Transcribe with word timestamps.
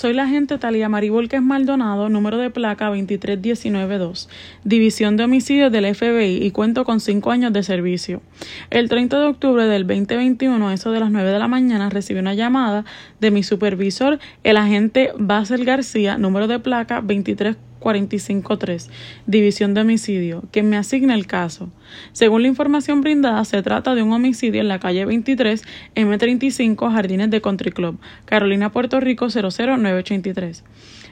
Soy 0.00 0.14
la 0.14 0.22
agente 0.22 0.56
Talía 0.56 0.88
Maribolques 0.88 1.42
Maldonado, 1.42 2.08
número 2.08 2.38
de 2.38 2.48
placa 2.48 2.88
23192, 2.88 4.30
División 4.64 5.18
de 5.18 5.24
Homicidios 5.24 5.70
del 5.70 5.94
FBI 5.94 6.42
y 6.42 6.50
cuento 6.52 6.86
con 6.86 7.00
cinco 7.00 7.32
años 7.32 7.52
de 7.52 7.62
servicio. 7.62 8.22
El 8.70 8.88
30 8.88 9.20
de 9.20 9.26
octubre 9.26 9.66
del 9.66 9.86
2021, 9.86 10.68
a 10.68 10.72
eso 10.72 10.90
de 10.90 11.00
las 11.00 11.10
9 11.10 11.30
de 11.30 11.38
la 11.38 11.48
mañana, 11.48 11.90
recibí 11.90 12.18
una 12.18 12.32
llamada 12.32 12.86
de 13.20 13.30
mi 13.30 13.42
supervisor, 13.42 14.18
el 14.42 14.56
agente 14.56 15.12
Basel 15.18 15.66
García, 15.66 16.16
número 16.16 16.48
de 16.48 16.60
placa 16.60 17.02
23 17.02 17.58
453, 17.80 18.88
División 19.26 19.74
de 19.74 19.80
Homicidio, 19.80 20.44
que 20.52 20.62
me 20.62 20.76
asigna 20.76 21.14
el 21.14 21.26
caso. 21.26 21.70
Según 22.12 22.42
la 22.42 22.48
información 22.48 23.00
brindada, 23.00 23.44
se 23.44 23.62
trata 23.62 23.94
de 23.94 24.02
un 24.02 24.12
homicidio 24.12 24.60
en 24.60 24.68
la 24.68 24.78
calle 24.78 25.04
23, 25.04 25.64
M35, 25.96 26.92
Jardines 26.92 27.30
de 27.30 27.40
Country 27.40 27.72
Club, 27.72 27.98
Carolina, 28.26 28.70
Puerto 28.70 29.00
Rico 29.00 29.26
00983. 29.28 30.62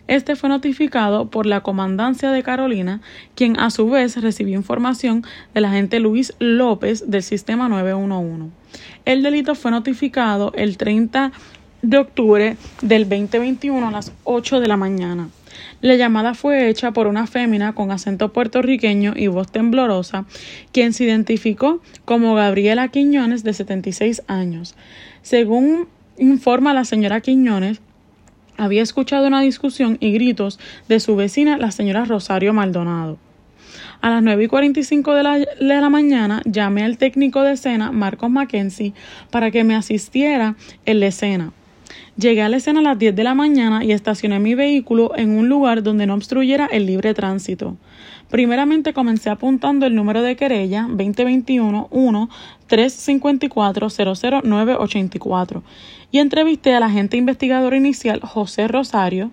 Este 0.08 0.36
fue 0.36 0.48
notificado 0.48 1.28
por 1.28 1.44
la 1.44 1.60
comandancia 1.60 2.30
de 2.30 2.42
Carolina, 2.42 3.02
quien 3.34 3.60
a 3.60 3.70
su 3.70 3.90
vez 3.90 4.16
recibió 4.16 4.54
información 4.56 5.22
del 5.52 5.66
agente 5.66 6.00
Luis 6.00 6.32
López 6.38 7.10
del 7.10 7.22
sistema 7.22 7.68
911. 7.68 8.50
El 9.04 9.22
delito 9.22 9.54
fue 9.54 9.70
notificado 9.70 10.52
el 10.54 10.78
30 10.78 11.32
de 11.82 11.98
octubre 11.98 12.56
del 12.80 13.08
2021 13.08 13.86
a 13.86 13.90
las 13.90 14.12
8 14.24 14.60
de 14.60 14.68
la 14.68 14.78
mañana. 14.78 15.28
La 15.80 15.96
llamada 15.96 16.34
fue 16.34 16.68
hecha 16.68 16.92
por 16.92 17.06
una 17.06 17.26
fémina 17.26 17.74
con 17.74 17.90
acento 17.90 18.32
puertorriqueño 18.32 19.14
y 19.16 19.28
voz 19.28 19.50
temblorosa, 19.50 20.24
quien 20.72 20.92
se 20.92 21.04
identificó 21.04 21.80
como 22.04 22.34
Gabriela 22.34 22.88
Quiñones, 22.88 23.44
de 23.44 23.52
76 23.52 24.22
años. 24.26 24.74
Según 25.22 25.88
informa 26.18 26.74
la 26.74 26.84
señora 26.84 27.20
Quiñones, 27.20 27.80
había 28.56 28.82
escuchado 28.82 29.28
una 29.28 29.40
discusión 29.40 29.98
y 30.00 30.12
gritos 30.12 30.58
de 30.88 30.98
su 31.00 31.14
vecina, 31.14 31.58
la 31.58 31.70
señora 31.70 32.04
Rosario 32.04 32.52
Maldonado. 32.52 33.18
A 34.00 34.10
las 34.10 34.22
9 34.22 34.44
y 34.44 34.48
45 34.48 35.14
de 35.14 35.22
la, 35.22 35.38
de 35.38 35.46
la 35.60 35.88
mañana 35.90 36.42
llamé 36.44 36.84
al 36.84 36.98
técnico 36.98 37.42
de 37.42 37.52
escena, 37.52 37.92
Marcos 37.92 38.30
Mackenzie, 38.30 38.94
para 39.30 39.50
que 39.50 39.64
me 39.64 39.74
asistiera 39.74 40.56
en 40.86 41.00
la 41.00 41.06
escena. 41.06 41.52
Llegué 42.18 42.42
a 42.42 42.48
la 42.48 42.56
escena 42.56 42.80
a 42.80 42.82
las 42.82 42.98
10 42.98 43.14
de 43.14 43.22
la 43.22 43.36
mañana 43.36 43.84
y 43.84 43.92
estacioné 43.92 44.40
mi 44.40 44.56
vehículo 44.56 45.12
en 45.14 45.38
un 45.38 45.48
lugar 45.48 45.84
donde 45.84 46.04
no 46.04 46.14
obstruyera 46.14 46.66
el 46.66 46.84
libre 46.84 47.14
tránsito. 47.14 47.76
Primeramente 48.28 48.92
comencé 48.92 49.30
apuntando 49.30 49.86
el 49.86 49.94
número 49.94 50.20
de 50.22 50.34
querella 50.34 50.88
2021 50.88 51.86
1 51.88 52.30
354 52.66 53.88
00984 54.42 55.62
y 56.10 56.18
entrevisté 56.18 56.74
al 56.74 56.82
agente 56.82 57.16
investigador 57.16 57.74
inicial 57.74 58.18
José 58.20 58.66
Rosario, 58.66 59.30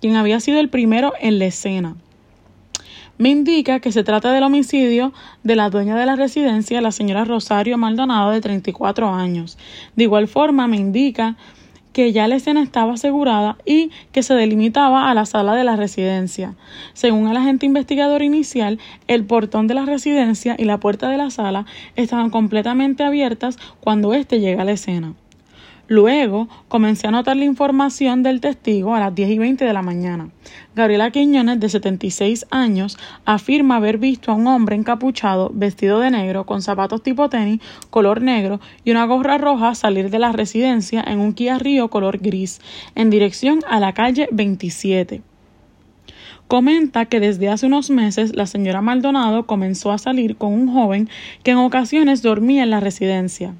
quien 0.00 0.16
había 0.16 0.40
sido 0.40 0.60
el 0.60 0.70
primero 0.70 1.12
en 1.20 1.38
la 1.38 1.44
escena. 1.44 1.94
Me 3.18 3.28
indica 3.28 3.80
que 3.80 3.92
se 3.92 4.02
trata 4.02 4.32
del 4.32 4.44
homicidio 4.44 5.12
de 5.42 5.56
la 5.56 5.68
dueña 5.68 5.94
de 5.94 6.06
la 6.06 6.16
residencia, 6.16 6.80
la 6.80 6.90
señora 6.90 7.26
Rosario 7.26 7.76
Maldonado, 7.76 8.30
de 8.30 8.40
34 8.40 9.10
años. 9.10 9.58
De 9.94 10.04
igual 10.04 10.26
forma, 10.26 10.66
me 10.66 10.78
indica 10.78 11.36
que 11.94 12.12
ya 12.12 12.28
la 12.28 12.34
escena 12.34 12.62
estaba 12.62 12.94
asegurada 12.94 13.56
y 13.64 13.90
que 14.12 14.22
se 14.22 14.34
delimitaba 14.34 15.08
a 15.10 15.14
la 15.14 15.24
sala 15.24 15.54
de 15.54 15.64
la 15.64 15.76
residencia. 15.76 16.54
Según 16.92 17.28
el 17.28 17.36
agente 17.38 17.64
investigador 17.64 18.20
inicial, 18.20 18.78
el 19.06 19.24
portón 19.24 19.68
de 19.68 19.74
la 19.74 19.86
residencia 19.86 20.56
y 20.58 20.64
la 20.64 20.78
puerta 20.78 21.08
de 21.08 21.16
la 21.16 21.30
sala 21.30 21.64
estaban 21.94 22.28
completamente 22.30 23.04
abiertas 23.04 23.58
cuando 23.80 24.12
éste 24.12 24.40
llega 24.40 24.62
a 24.62 24.64
la 24.66 24.72
escena. 24.72 25.14
Luego 25.86 26.48
comencé 26.68 27.06
a 27.06 27.10
anotar 27.10 27.36
la 27.36 27.44
información 27.44 28.22
del 28.22 28.40
testigo 28.40 28.94
a 28.94 29.00
las 29.00 29.14
10 29.14 29.30
y 29.30 29.38
20 29.38 29.64
de 29.66 29.72
la 29.74 29.82
mañana. 29.82 30.30
Gabriela 30.74 31.10
Quiñones, 31.10 31.60
de 31.60 31.68
76 31.68 32.46
años, 32.50 32.96
afirma 33.26 33.76
haber 33.76 33.98
visto 33.98 34.32
a 34.32 34.34
un 34.34 34.46
hombre 34.46 34.76
encapuchado, 34.76 35.50
vestido 35.52 36.00
de 36.00 36.10
negro, 36.10 36.46
con 36.46 36.62
zapatos 36.62 37.02
tipo 37.02 37.28
tenis, 37.28 37.60
color 37.90 38.22
negro 38.22 38.60
y 38.82 38.92
una 38.92 39.04
gorra 39.04 39.36
roja 39.36 39.74
salir 39.74 40.08
de 40.08 40.18
la 40.18 40.32
residencia 40.32 41.04
en 41.06 41.20
un 41.20 41.34
Kia 41.34 41.58
color 41.90 42.18
gris, 42.18 42.62
en 42.94 43.10
dirección 43.10 43.60
a 43.68 43.78
la 43.78 43.92
calle 43.92 44.28
27. 44.32 45.20
Comenta 46.48 47.04
que 47.06 47.20
desde 47.20 47.50
hace 47.50 47.66
unos 47.66 47.90
meses 47.90 48.34
la 48.34 48.46
señora 48.46 48.80
Maldonado 48.80 49.46
comenzó 49.46 49.92
a 49.92 49.98
salir 49.98 50.36
con 50.36 50.52
un 50.52 50.72
joven 50.72 51.10
que 51.42 51.50
en 51.50 51.58
ocasiones 51.58 52.22
dormía 52.22 52.62
en 52.62 52.70
la 52.70 52.80
residencia 52.80 53.54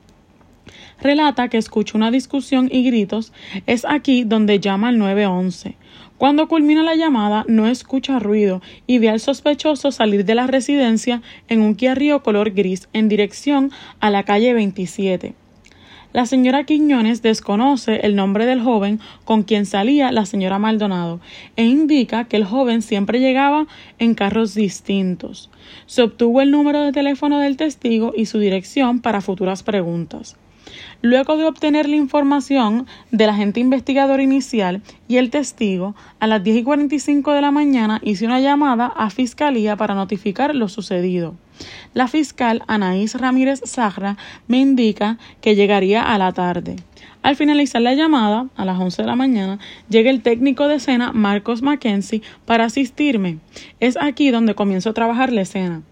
relata 1.01 1.49
que 1.49 1.59
escucha 1.59 1.97
una 1.97 2.11
discusión 2.11 2.69
y 2.71 2.85
gritos, 2.85 3.33
es 3.67 3.85
aquí 3.85 4.25
donde 4.25 4.61
llama 4.61 4.89
al 4.89 4.99
911. 4.99 5.77
Cuando 6.19 6.49
culmina 6.49 6.83
la 6.83 6.95
llamada, 6.95 7.45
no 7.49 7.67
escucha 7.67 8.19
ruido 8.19 8.63
y 8.87 8.99
ve 8.99 9.11
al 9.11 9.21
sospechoso 9.21 9.91
salir 9.91 10.25
de 10.25 10.35
la 10.35 10.47
residencia 10.47 11.23
en 11.49 11.61
un 11.61 11.75
Kia 11.75 11.95
color 12.21 12.53
gris 12.53 12.89
en 12.93 13.09
dirección 13.09 13.73
a 14.01 14.11
la 14.11 14.23
calle 14.23 14.55
27. 14.55 15.35
La 16.15 16.27
señora 16.27 16.63
Quiñones 16.63 17.23
desconoce 17.23 18.07
el 18.07 18.15
nombre 18.15 18.47
del 18.47 18.63
joven 18.63 19.01
con 19.25 19.43
quien 19.43 19.67
salía 19.67 20.13
la 20.13 20.27
señora 20.27 20.61
Maldonado 20.61 21.19
e 21.57 21.65
indica 21.65 22.27
que 22.27 22.37
el 22.37 22.45
joven 22.45 22.83
siempre 22.83 23.19
llegaba 23.19 23.67
en 23.99 24.15
carros 24.15 24.55
distintos. 24.55 25.51
Se 25.87 26.03
obtuvo 26.03 26.41
el 26.41 26.53
número 26.53 26.83
de 26.83 26.93
teléfono 26.93 27.41
del 27.41 27.57
testigo 27.57 28.13
y 28.17 28.27
su 28.27 28.39
dirección 28.39 29.01
para 29.01 29.23
futuras 29.23 29.65
preguntas. 29.65 30.37
Luego 31.05 31.37
de 31.37 31.45
obtener 31.45 31.87
la 31.87 31.97
información 31.97 32.87
del 33.11 33.29
agente 33.29 33.61
investigador 33.61 34.23
inicial 34.23 34.81
y 35.07 35.19
el 35.19 35.29
testigo, 35.29 35.95
a 36.19 36.27
las 36.27 36.43
10 36.43 36.57
y 36.57 36.63
45 36.63 37.33
de 37.33 37.43
la 37.43 37.51
mañana 37.51 38.01
hice 38.03 38.25
una 38.25 38.41
llamada 38.41 38.87
a 38.87 39.11
Fiscalía 39.11 39.77
para 39.77 39.95
notificar 39.95 40.55
lo 40.55 40.67
sucedido. 40.71 41.35
La 41.93 42.09
fiscal 42.09 42.63
Anaís 42.69 43.21
Ramírez 43.21 43.61
Zahra 43.67 44.17
me 44.49 44.61
indica 44.61 45.19
que 45.43 45.55
llegaría 45.55 46.03
a 46.03 46.17
la 46.17 46.33
tarde. 46.33 46.77
Al 47.21 47.37
finalizar 47.37 47.83
la 47.83 47.93
llamada, 47.93 48.49
a 48.57 48.65
las 48.65 48.81
11 48.81 49.03
de 49.03 49.07
la 49.07 49.15
mañana, 49.15 49.59
llega 49.91 50.09
el 50.09 50.23
técnico 50.23 50.69
de 50.69 50.77
escena 50.77 51.13
Marcos 51.13 51.61
Mackenzie 51.61 52.23
para 52.47 52.65
asistirme. 52.65 53.41
Es 53.79 53.99
aquí 54.01 54.31
donde 54.31 54.55
comienzo 54.55 54.89
a 54.89 54.95
trabajar 54.95 55.35
la 55.35 55.43
escena. 55.43 55.83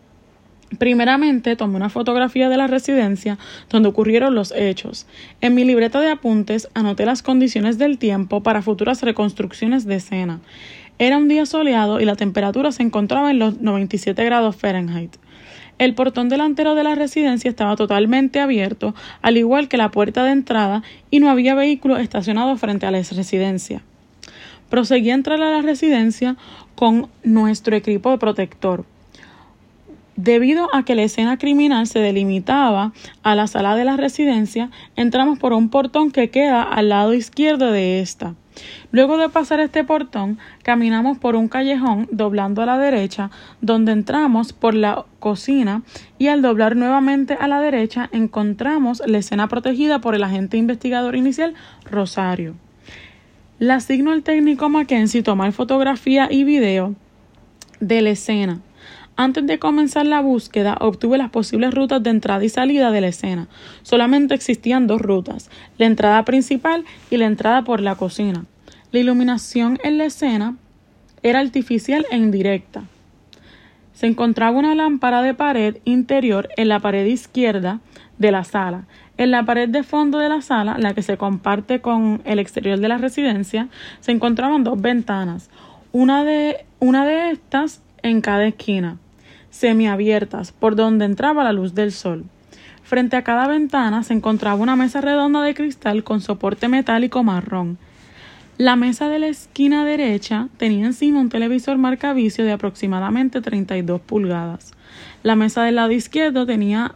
Primeramente 0.79 1.57
tomé 1.57 1.77
una 1.77 1.91
fotografía 1.91 2.49
de 2.49 2.57
la 2.57 2.67
residencia 2.67 3.39
donde 3.69 3.89
ocurrieron 3.89 4.35
los 4.35 4.53
hechos. 4.53 5.07
En 5.41 5.55
mi 5.55 5.65
libreta 5.65 6.01
de 6.01 6.11
apuntes 6.11 6.69
anoté 6.75 7.05
las 7.05 7.23
condiciones 7.23 7.79
del 7.79 7.99
tiempo 7.99 8.43
para 8.43 8.63
futuras 8.63 9.03
reconstrucciones 9.03 9.85
de 9.85 9.97
escena. 9.97 10.41
Era 10.99 11.19
un 11.19 11.29
día 11.29 11.47
soleado 11.47 12.01
y 12.01 12.05
la 12.05 12.17
temperatura 12.17 12.73
se 12.73 12.83
encontraba 12.83 13.31
en 13.31 13.39
los 13.39 13.61
97 13.61 14.25
grados 14.25 14.57
Fahrenheit. 14.57 15.17
El 15.79 15.95
portón 15.95 16.29
delantero 16.29 16.75
de 16.75 16.85
la 16.85 16.95
residencia 16.95 17.49
estaba 17.49 17.77
totalmente 17.77 18.41
abierto, 18.41 18.95
al 19.21 19.37
igual 19.37 19.69
que 19.69 19.77
la 19.77 19.91
puerta 19.91 20.23
de 20.25 20.31
entrada, 20.31 20.83
y 21.11 21.19
no 21.19 21.29
había 21.29 21.55
vehículo 21.55 21.97
estacionado 21.97 22.57
frente 22.57 22.87
a 22.87 22.91
la 22.91 22.99
residencia. 22.99 23.83
Proseguí 24.71 25.11
a 25.11 25.15
entrar 25.15 25.43
a 25.43 25.51
la 25.51 25.63
residencia 25.63 26.37
con 26.77 27.09
nuestro 27.25 27.75
equipo 27.75 28.17
protector. 28.19 28.85
Debido 30.23 30.69
a 30.73 30.85
que 30.85 30.95
la 30.95 31.03
escena 31.03 31.37
criminal 31.37 31.89
se 31.89 31.99
delimitaba 31.99 32.93
a 33.25 33.35
la 33.35 33.49
sala 33.49 33.75
de 33.75 33.85
la 33.85 33.97
residencia, 33.97 34.71
entramos 34.95 35.41
por 35.41 35.53
un 35.53 35.69
portón 35.69 36.13
que 36.13 36.31
queda 36.31 36.63
al 36.63 36.91
lado 36.91 37.13
izquierdo 37.13 37.73
de 37.73 37.99
esta. 37.99 38.37
Luego 38.93 39.19
de 39.19 39.31
pasar 39.31 39.59
este 39.59 39.83
portón, 39.83 40.39
caminamos 40.63 41.19
por 41.19 41.35
un 41.35 41.49
callejón 41.49 42.07
doblando 42.13 42.63
a 42.63 42.67
la 42.67 42.79
derecha, 42.79 43.33
donde 43.61 43.91
entramos 43.91 44.53
por 44.53 44.75
la 44.75 45.07
cocina 45.19 45.83
y 46.19 46.29
al 46.29 46.41
doblar 46.41 46.77
nuevamente 46.77 47.35
a 47.35 47.49
la 47.49 47.61
derecha 47.61 48.09
encontramos 48.13 49.03
la 49.05 49.19
escena 49.19 49.49
protegida 49.49 50.01
por 50.01 50.15
el 50.15 50.23
agente 50.23 50.57
investigador 50.57 51.17
inicial 51.17 51.55
Rosario. 51.91 52.55
Le 53.59 53.73
asigno 53.73 54.13
al 54.13 54.23
técnico 54.23 54.69
Mackenzie 54.69 55.25
tomar 55.25 55.51
fotografía 55.51 56.29
y 56.31 56.45
video 56.45 56.95
de 57.81 58.03
la 58.03 58.11
escena. 58.11 58.61
Antes 59.17 59.47
de 59.47 59.59
comenzar 59.59 60.07
la 60.07 60.21
búsqueda, 60.21 60.79
obtuve 60.81 61.19
las 61.19 61.31
posibles 61.31 61.75
rutas 61.75 62.03
de 62.03 62.11
entrada 62.11 62.45
y 62.45 62.49
salida 62.49 62.91
de 62.91 63.03
la 63.03 63.09
escena. 63.09 63.47
Solamente 63.83 64.35
existían 64.35 64.87
dos 64.87 65.03
rutas, 65.03 65.51
la 65.77 65.87
entrada 65.87 66.25
principal 66.25 66.85
y 67.11 67.19
la 67.19 67.27
entrada 67.27 67.63
por 67.63 67.81
la 67.81 67.95
cocina. 67.95 68.47
La 68.91 69.01
iluminación 69.01 69.79
en 69.85 69.99
la 69.99 70.07
escena 70.07 70.57
era 71.23 71.41
artificial 71.41 72.07
e 72.11 72.17
indirecta. 72.17 72.85
Se 73.93 74.07
encontraba 74.07 74.59
una 74.59 74.75
lámpara 74.75 75.23
de 75.23 75.35
pared 75.35 75.77
interior 75.85 76.49
en 76.57 76.69
la 76.69 76.81
pared 76.81 77.07
izquierda 77.07 77.81
de 78.19 78.33
la 78.33 78.45
sala. 78.45 78.87
En 79.19 79.31
la 79.31 79.45
pared 79.45 79.69
de 79.69 79.83
fondo 79.83 80.19
de 80.19 80.31
la 80.31 80.41
sala, 80.41 80.79
la 80.79 80.95
que 80.95 81.03
se 81.03 81.19
comparte 81.19 81.81
con 81.81 82.23
el 82.25 82.39
exterior 82.39 82.79
de 82.81 82.89
la 82.89 82.97
residencia, 82.97 83.69
se 84.01 84.11
encontraban 84.11 84.65
dos 84.65 84.81
ventanas. 84.81 85.51
Una 85.93 86.25
de, 86.25 86.65
una 86.81 87.05
de 87.05 87.31
estas 87.31 87.83
en 88.03 88.21
cada 88.21 88.47
esquina, 88.47 88.99
semiabiertas, 89.53 90.51
por 90.51 90.75
donde 90.75 91.05
entraba 91.05 91.45
la 91.45 91.53
luz 91.53 91.75
del 91.75 91.93
sol. 91.93 92.25
Frente 92.83 93.17
a 93.17 93.23
cada 93.23 93.47
ventana 93.47 94.03
se 94.03 94.15
encontraba 94.15 94.57
una 94.57 94.75
mesa 94.75 95.01
redonda 95.01 95.43
de 95.43 95.55
cristal 95.55 96.03
con 96.03 96.21
soporte 96.21 96.69
metálico 96.69 97.23
marrón. 97.23 97.79
La 98.59 98.77
mesa 98.77 99.09
de 99.09 99.19
la 99.19 99.29
esquina 99.29 99.85
derecha 99.85 100.49
tenía 100.57 100.87
encima 100.87 101.21
un 101.21 101.29
televisor 101.29 101.79
marca 101.79 102.13
vicio 102.13 102.45
de 102.45 102.53
aproximadamente 102.53 103.41
32 103.41 104.01
pulgadas. 104.01 104.73
La 105.23 105.37
mesa 105.37 105.63
del 105.63 105.77
lado 105.77 105.93
izquierdo 105.93 106.47
tenía 106.47 106.95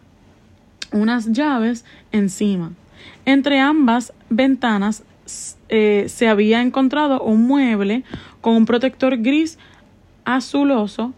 unas 0.93 1.33
llaves 1.33 1.85
encima. 2.11 2.73
Entre 3.25 3.61
ambas 3.61 4.13
ventanas 4.31 5.05
eh, 5.69 6.07
se 6.09 6.29
había 6.29 6.63
encontrado 6.63 7.21
un 7.21 7.47
mueble 7.47 8.05
con 8.41 8.55
un 8.55 8.67
protector 8.67 9.19
gris 9.19 9.59
azuloso 10.25 11.13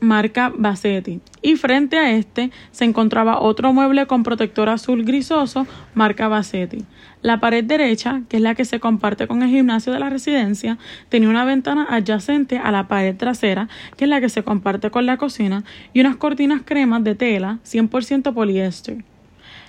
marca 0.00 0.52
Bassetti 0.54 1.20
y 1.42 1.56
frente 1.56 1.96
a 1.96 2.12
este 2.12 2.50
se 2.70 2.84
encontraba 2.84 3.40
otro 3.40 3.72
mueble 3.72 4.06
con 4.06 4.22
protector 4.22 4.68
azul 4.68 5.04
grisoso 5.04 5.66
marca 5.94 6.28
Bassetti. 6.28 6.84
La 7.22 7.40
pared 7.40 7.64
derecha, 7.64 8.22
que 8.28 8.36
es 8.36 8.42
la 8.42 8.54
que 8.54 8.64
se 8.64 8.78
comparte 8.78 9.26
con 9.26 9.42
el 9.42 9.48
gimnasio 9.48 9.92
de 9.92 9.98
la 9.98 10.10
residencia, 10.10 10.78
tenía 11.08 11.28
una 11.28 11.44
ventana 11.44 11.86
adyacente 11.90 12.58
a 12.58 12.70
la 12.70 12.88
pared 12.88 13.16
trasera, 13.16 13.68
que 13.96 14.04
es 14.04 14.10
la 14.10 14.20
que 14.20 14.28
se 14.28 14.44
comparte 14.44 14.90
con 14.90 15.06
la 15.06 15.16
cocina, 15.16 15.64
y 15.92 16.00
unas 16.00 16.16
cortinas 16.16 16.62
cremas 16.64 17.02
de 17.02 17.14
tela 17.14 17.58
100% 17.64 18.32
poliéster. 18.32 19.04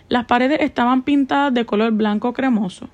Las 0.10 0.26
paredes 0.26 0.60
estaban 0.62 1.02
pintadas 1.02 1.54
de 1.54 1.66
color 1.66 1.94
blanco 1.94 2.34
cremoso. 2.34 2.90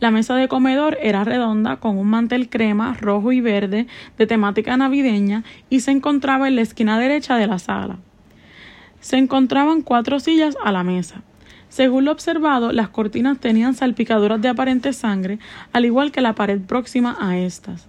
La 0.00 0.10
mesa 0.10 0.34
de 0.34 0.48
comedor 0.48 0.98
era 1.00 1.24
redonda 1.24 1.76
con 1.76 1.96
un 1.96 2.08
mantel 2.08 2.48
crema 2.48 2.94
rojo 2.94 3.32
y 3.32 3.40
verde 3.40 3.86
de 4.18 4.26
temática 4.26 4.76
navideña 4.76 5.44
y 5.70 5.80
se 5.80 5.90
encontraba 5.90 6.48
en 6.48 6.56
la 6.56 6.62
esquina 6.62 6.98
derecha 6.98 7.36
de 7.36 7.46
la 7.46 7.58
sala. 7.58 7.98
Se 9.00 9.16
encontraban 9.16 9.82
cuatro 9.82 10.20
sillas 10.20 10.56
a 10.64 10.72
la 10.72 10.84
mesa. 10.84 11.22
Según 11.68 12.04
lo 12.04 12.12
observado, 12.12 12.70
las 12.72 12.90
cortinas 12.90 13.38
tenían 13.38 13.74
salpicaduras 13.74 14.42
de 14.42 14.48
aparente 14.48 14.92
sangre, 14.92 15.38
al 15.72 15.86
igual 15.86 16.12
que 16.12 16.20
la 16.20 16.34
pared 16.34 16.60
próxima 16.60 17.16
a 17.18 17.38
estas. 17.38 17.88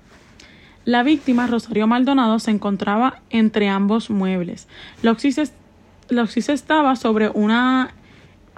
La 0.85 1.03
víctima, 1.03 1.47
Rosario 1.47 1.87
Maldonado, 1.87 2.39
se 2.39 2.51
encontraba 2.51 3.21
entre 3.29 3.69
ambos 3.69 4.09
muebles. 4.09 4.67
La 5.01 5.11
oxis 5.11 6.49
estaba 6.49 6.95
sobre 6.95 7.29
una 7.29 7.91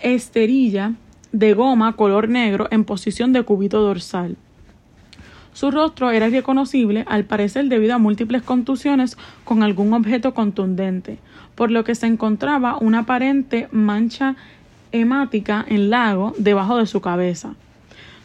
esterilla 0.02 0.94
de 1.36 1.54
goma 1.54 1.98
color 1.98 2.30
negro 2.30 2.70
en 2.72 2.86
posición 2.86 3.34
de 3.34 3.44
cubito 3.44 3.82
dorsal. 3.82 4.38
Su 5.52 5.70
rostro 5.70 6.12
era 6.12 6.28
irreconocible, 6.30 7.04
al 7.10 7.26
parecer 7.26 7.66
debido 7.66 7.94
a 7.94 7.98
múltiples 7.98 8.42
contusiones 8.42 9.18
con 9.44 9.62
algún 9.62 9.94
objeto 9.94 10.34
contundente, 10.34 11.18
por 11.56 11.72
lo 11.72 11.84
que 11.84 11.94
se 11.94 12.08
encontraba 12.08 12.78
una 12.78 13.00
aparente 13.00 13.68
mancha 13.72 14.38
hemática 14.94 15.66
en 15.68 15.90
lago 15.90 16.34
debajo 16.38 16.78
de 16.78 16.86
su 16.86 17.02
cabeza. 17.02 17.56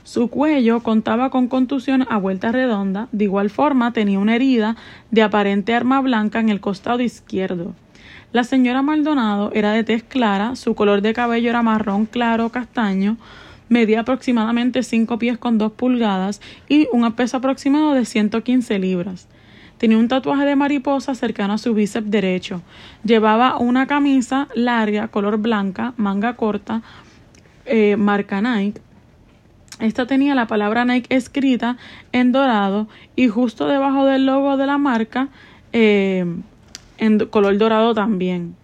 Su 0.05 0.29
cuello 0.29 0.81
contaba 0.81 1.31
con 1.31 1.49
contusiones 1.49 2.07
a 2.11 2.17
vuelta 2.17 2.53
redonda, 2.53 3.09
de 3.11 3.25
igual 3.25 3.51
forma 3.51 3.93
tenía 3.93 4.21
una 4.21 4.37
herida 4.37 4.77
de 5.11 5.23
aparente 5.23 5.75
arma 5.75 6.01
blanca 6.01 6.39
en 6.39 6.49
el 6.49 6.61
costado 6.61 7.01
izquierdo. 7.01 7.75
La 8.32 8.44
señora 8.44 8.81
Maldonado 8.81 9.50
era 9.55 9.73
de 9.73 9.82
tez 9.82 10.05
clara, 10.05 10.55
su 10.55 10.77
color 10.77 11.03
de 11.03 11.12
cabello 11.12 11.50
era 11.50 11.62
marrón 11.62 12.06
claro 12.06 12.50
castaño, 12.50 13.17
medía 13.69 14.00
aproximadamente 14.00 14.85
5 14.85 15.19
pies 15.19 15.37
con 15.37 15.59
2 15.59 15.73
pulgadas 15.73 16.41
y 16.69 16.87
un 16.93 17.11
peso 17.12 17.38
aproximado 17.38 17.93
de 17.93 18.05
115 18.05 18.79
libras. 18.79 19.27
Tenía 19.79 19.99
un 19.99 20.06
tatuaje 20.06 20.44
de 20.44 20.55
mariposa 20.55 21.17
cercano 21.17 21.55
a 21.55 21.59
su 21.59 21.75
bíceps 21.75 22.09
derecho. 22.09 22.62
Llevaba 23.03 23.56
una 23.56 23.88
camisa 23.88 24.47
larga, 24.55 25.09
color 25.09 25.38
blanca, 25.38 25.94
manga 25.97 26.37
corta, 26.37 26.83
eh, 27.65 27.97
marca 27.97 28.41
Nike. 28.41 28.81
Esta 29.81 30.06
tenía 30.06 30.37
la 30.37 30.47
palabra 30.47 30.85
Nike 30.85 31.12
escrita 31.17 31.79
en 32.12 32.31
dorado 32.31 32.87
y 33.17 33.26
justo 33.26 33.67
debajo 33.67 34.05
del 34.05 34.26
logo 34.26 34.56
de 34.56 34.67
la 34.67 34.79
marca 34.79 35.31
eh, 35.73 36.26
en 37.00 37.19
color 37.26 37.58
dorado 37.58 37.94
también. 37.94 38.55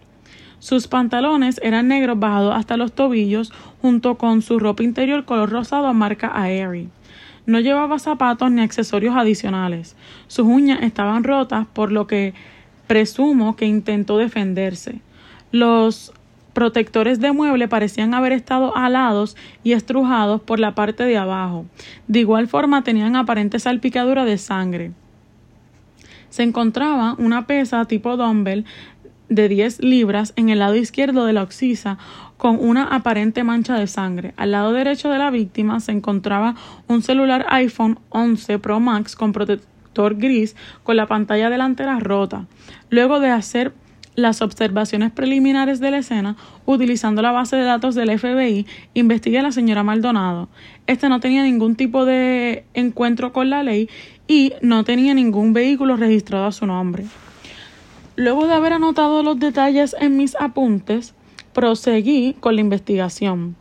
Sus 0.59 0.87
pantalones 0.87 1.59
eran 1.61 1.87
negros 1.87 2.17
bajados 2.17 2.55
hasta 2.55 2.77
los 2.77 2.93
tobillos, 2.93 3.51
junto 3.81 4.15
con 4.15 4.41
su 4.41 4.57
ropa 4.59 4.83
interior 4.83 5.25
color 5.25 5.49
rosado 5.49 5.93
marca 5.93 6.31
Aerie. 6.33 6.87
No 7.45 7.59
llevaba 7.59 7.99
zapatos 7.99 8.51
ni 8.51 8.61
accesorios 8.61 9.15
adicionales. 9.15 9.95
Sus 10.27 10.45
uñas 10.47 10.79
estaban 10.81 11.23
rotas, 11.23 11.67
por 11.67 11.91
lo 11.91 12.07
que 12.07 12.33
presumo 12.87 13.55
que 13.55 13.65
intentó 13.65 14.17
defenderse. 14.17 14.99
Los 15.51 16.11
protectores 16.53 17.19
de 17.19 17.31
mueble 17.31 17.67
parecían 17.67 18.13
haber 18.13 18.31
estado 18.31 18.75
alados 18.75 19.37
y 19.63 19.73
estrujados 19.73 20.41
por 20.41 20.59
la 20.59 20.73
parte 20.73 21.03
de 21.03 21.17
abajo. 21.17 21.65
De 22.07 22.19
igual 22.19 22.47
forma 22.47 22.83
tenían 22.83 23.15
aparente 23.15 23.59
salpicadura 23.59 24.25
de 24.25 24.37
sangre 24.37 24.91
se 26.37 26.43
encontraba 26.43 27.15
una 27.17 27.47
pesa 27.47 27.85
tipo 27.85 28.15
dumbbell 28.15 28.63
de 29.27 29.49
10 29.49 29.81
libras 29.81 30.33
en 30.35 30.49
el 30.49 30.59
lado 30.59 30.75
izquierdo 30.75 31.25
de 31.25 31.33
la 31.33 31.41
oxisa 31.41 31.97
con 32.37 32.59
una 32.59 32.83
aparente 32.83 33.43
mancha 33.43 33.73
de 33.73 33.87
sangre. 33.87 34.35
Al 34.37 34.51
lado 34.51 34.71
derecho 34.71 35.09
de 35.09 35.17
la 35.17 35.31
víctima 35.31 35.79
se 35.79 35.93
encontraba 35.93 36.53
un 36.87 37.01
celular 37.01 37.47
iPhone 37.49 37.97
11 38.09 38.59
Pro 38.59 38.79
Max 38.79 39.15
con 39.15 39.33
protector 39.33 40.15
gris 40.15 40.55
con 40.83 40.95
la 40.95 41.07
pantalla 41.07 41.49
delantera 41.49 41.99
rota. 41.99 42.45
Luego 42.91 43.19
de 43.19 43.31
hacer 43.31 43.73
las 44.17 44.41
observaciones 44.41 45.11
preliminares 45.11 45.79
de 45.79 45.89
la 45.89 45.99
escena 45.99 46.35
utilizando 46.65 47.21
la 47.23 47.31
base 47.31 47.55
de 47.55 47.63
datos 47.63 47.95
del 47.95 48.17
FBI, 48.17 48.65
investiga 48.95 49.39
a 49.39 49.43
la 49.43 49.51
señora 49.51 49.83
Maldonado. 49.83 50.49
Este 50.87 51.07
no 51.07 51.19
tenía 51.19 51.43
ningún 51.43 51.75
tipo 51.75 52.03
de 52.03 52.65
encuentro 52.73 53.31
con 53.31 53.49
la 53.49 53.61
ley 53.61 53.89
y 54.27 54.53
no 54.61 54.83
tenía 54.83 55.13
ningún 55.13 55.53
vehículo 55.53 55.95
registrado 55.95 56.45
a 56.45 56.51
su 56.51 56.65
nombre. 56.65 57.05
Luego 58.15 58.47
de 58.47 58.53
haber 58.53 58.73
anotado 58.73 59.23
los 59.23 59.39
detalles 59.39 59.95
en 59.99 60.17
mis 60.17 60.35
apuntes, 60.39 61.13
proseguí 61.53 62.35
con 62.39 62.55
la 62.55 62.61
investigación. 62.61 63.55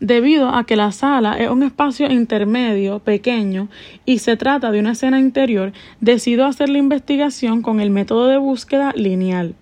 Debido 0.00 0.48
a 0.48 0.64
que 0.64 0.76
la 0.76 0.92
sala 0.92 1.38
es 1.38 1.48
un 1.48 1.62
espacio 1.62 2.10
intermedio 2.10 2.98
pequeño 2.98 3.68
y 4.04 4.18
se 4.18 4.36
trata 4.36 4.70
de 4.70 4.80
una 4.80 4.92
escena 4.92 5.18
interior, 5.18 5.72
decido 6.00 6.46
hacer 6.46 6.68
la 6.68 6.78
investigación 6.78 7.62
con 7.62 7.80
el 7.80 7.90
método 7.90 8.26
de 8.26 8.38
búsqueda 8.38 8.92
lineal. 8.94 9.54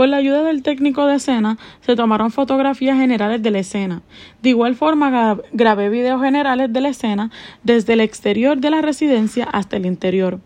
Con 0.00 0.12
la 0.12 0.16
ayuda 0.16 0.42
del 0.44 0.62
técnico 0.62 1.04
de 1.04 1.16
escena 1.16 1.58
se 1.82 1.94
tomaron 1.94 2.30
fotografías 2.30 2.96
generales 2.96 3.42
de 3.42 3.50
la 3.50 3.58
escena. 3.58 4.00
De 4.40 4.48
igual 4.48 4.74
forma 4.74 5.38
grabé 5.52 5.90
videos 5.90 6.22
generales 6.22 6.72
de 6.72 6.80
la 6.80 6.88
escena 6.88 7.30
desde 7.64 7.92
el 7.92 8.00
exterior 8.00 8.56
de 8.56 8.70
la 8.70 8.80
residencia 8.80 9.44
hasta 9.44 9.76
el 9.76 9.84
interior. 9.84 10.40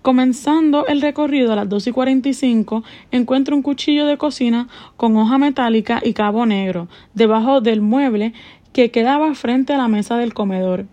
Comenzando 0.00 0.86
el 0.86 1.00
recorrido 1.00 1.52
a 1.52 1.56
las 1.56 1.68
2 1.68 1.88
y 1.88 1.90
45, 1.90 2.84
encuentro 3.10 3.56
un 3.56 3.62
cuchillo 3.62 4.06
de 4.06 4.16
cocina 4.16 4.68
con 4.96 5.16
hoja 5.16 5.38
metálica 5.38 6.00
y 6.00 6.12
cabo 6.12 6.46
negro 6.46 6.86
debajo 7.14 7.60
del 7.60 7.80
mueble 7.80 8.32
que 8.72 8.92
quedaba 8.92 9.34
frente 9.34 9.72
a 9.72 9.78
la 9.78 9.88
mesa 9.88 10.16
del 10.18 10.34
comedor, 10.34 10.86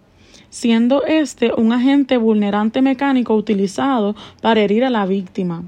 siendo 0.50 1.03
este 1.05 1.53
un 1.53 1.72
agente 1.72 2.17
vulnerante 2.17 2.81
mecánico 2.81 3.36
utilizado 3.36 4.15
para 4.41 4.60
herir 4.60 4.86
a 4.86 4.89
la 4.89 5.05
víctima. 5.05 5.65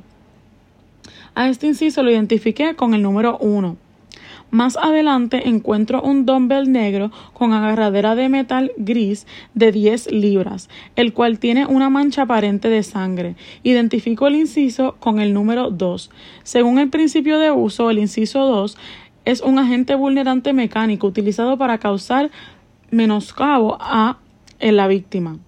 A 1.36 1.50
este 1.50 1.66
inciso 1.66 2.04
lo 2.04 2.12
identifiqué 2.12 2.75
con 2.75 2.94
el 2.94 3.02
número 3.02 3.38
1. 3.40 3.78
Más 4.52 4.78
adelante 4.78 5.50
encuentro 5.50 6.00
un 6.04 6.28
dumbbell 6.28 6.72
negro 6.72 7.12
con 7.34 7.54
agarradera 7.54 8.13
de 8.13 8.30
metal 8.30 8.72
gris 8.78 9.25
de 9.56 9.72
10 9.72 10.12
libras, 10.12 10.70
el 10.96 11.12
cual 11.12 11.40
tiene 11.40 11.66
una 11.66 11.90
mancha 11.90 12.22
aparente 12.22 12.70
de 12.70 12.84
sangre. 12.84 13.36
Identifico 13.63 14.28
el 14.28 14.36
inciso 14.36 14.96
con 15.00 15.20
el 15.20 15.34
número 15.34 15.72
2. 15.72 16.12
Según 16.44 16.78
el 16.78 16.92
principio 16.92 17.40
de 17.40 17.50
uso, 17.50 17.90
el 17.90 17.98
inciso 17.98 18.46
2 18.46 18.78
es 19.25 19.42
un 19.42 19.58
agente 19.58 19.96
vulnerante 19.96 20.54
mecánico 20.54 21.08
utilizado 21.08 21.58
para 21.58 21.80
causar 21.80 22.30
menoscabo 22.92 23.78
a 23.80 24.20
la 24.60 24.88
víctima. 24.88 25.40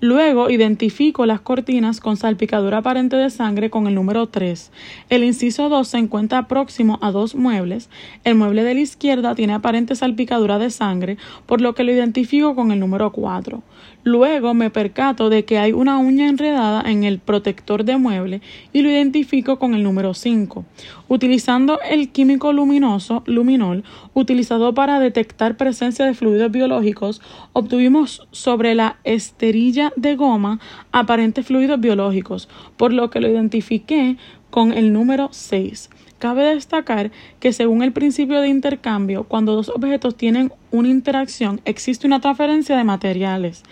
Luego 0.00 0.48
identifico 0.48 1.26
las 1.26 1.40
cortinas 1.40 1.98
con 1.98 2.16
salpicadura 2.16 2.78
aparente 2.78 3.16
de 3.16 3.30
sangre 3.30 3.68
con 3.68 3.88
el 3.88 3.96
número 3.96 4.28
3. 4.28 4.70
El 5.10 5.24
inciso 5.24 5.68
2 5.68 5.88
se 5.88 5.98
encuentra 5.98 6.46
próximo 6.46 7.00
a 7.02 7.10
dos 7.10 7.34
muebles. 7.34 7.90
El 8.22 8.36
mueble 8.36 8.62
de 8.62 8.74
la 8.74 8.80
izquierda 8.80 9.34
tiene 9.34 9.54
aparente 9.54 9.96
salpicadura 9.96 10.60
de 10.60 10.70
sangre, 10.70 11.18
por 11.46 11.60
lo 11.60 11.74
que 11.74 11.82
lo 11.82 11.90
identifico 11.90 12.54
con 12.54 12.70
el 12.70 12.78
número 12.78 13.10
4. 13.10 13.60
Luego 14.04 14.54
me 14.54 14.70
percato 14.70 15.28
de 15.28 15.44
que 15.44 15.58
hay 15.58 15.72
una 15.72 15.98
uña 15.98 16.28
enredada 16.28 16.88
en 16.88 17.04
el 17.04 17.18
protector 17.18 17.84
de 17.84 17.98
mueble 17.98 18.40
y 18.72 18.82
lo 18.82 18.90
identifico 18.90 19.58
con 19.58 19.74
el 19.74 19.82
número 19.82 20.14
5. 20.14 20.64
Utilizando 21.08 21.78
el 21.80 22.10
químico 22.10 22.52
luminoso, 22.52 23.22
luminol, 23.26 23.84
utilizado 24.14 24.72
para 24.72 25.00
detectar 25.00 25.56
presencia 25.56 26.06
de 26.06 26.14
fluidos 26.14 26.52
biológicos, 26.52 27.20
obtuvimos 27.52 28.26
sobre 28.30 28.74
la 28.74 28.98
esterilla 29.04 29.92
de 29.96 30.16
goma 30.16 30.60
aparentes 30.92 31.46
fluidos 31.46 31.80
biológicos, 31.80 32.48
por 32.76 32.92
lo 32.92 33.10
que 33.10 33.20
lo 33.20 33.28
identifiqué 33.28 34.16
con 34.50 34.72
el 34.72 34.92
número 34.92 35.28
6. 35.32 35.90
Cabe 36.18 36.42
destacar 36.42 37.12
que 37.38 37.52
según 37.52 37.82
el 37.82 37.92
principio 37.92 38.40
de 38.40 38.48
intercambio, 38.48 39.24
cuando 39.24 39.54
dos 39.54 39.68
objetos 39.68 40.16
tienen 40.16 40.52
una 40.72 40.88
interacción, 40.88 41.60
existe 41.64 42.08
una 42.08 42.20
transferencia 42.20 42.76
de 42.76 42.82
materiales. 42.82 43.62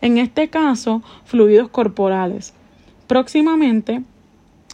En 0.00 0.18
este 0.18 0.48
caso, 0.48 1.02
fluidos 1.24 1.68
corporales. 1.68 2.54
Próximamente, 3.08 4.02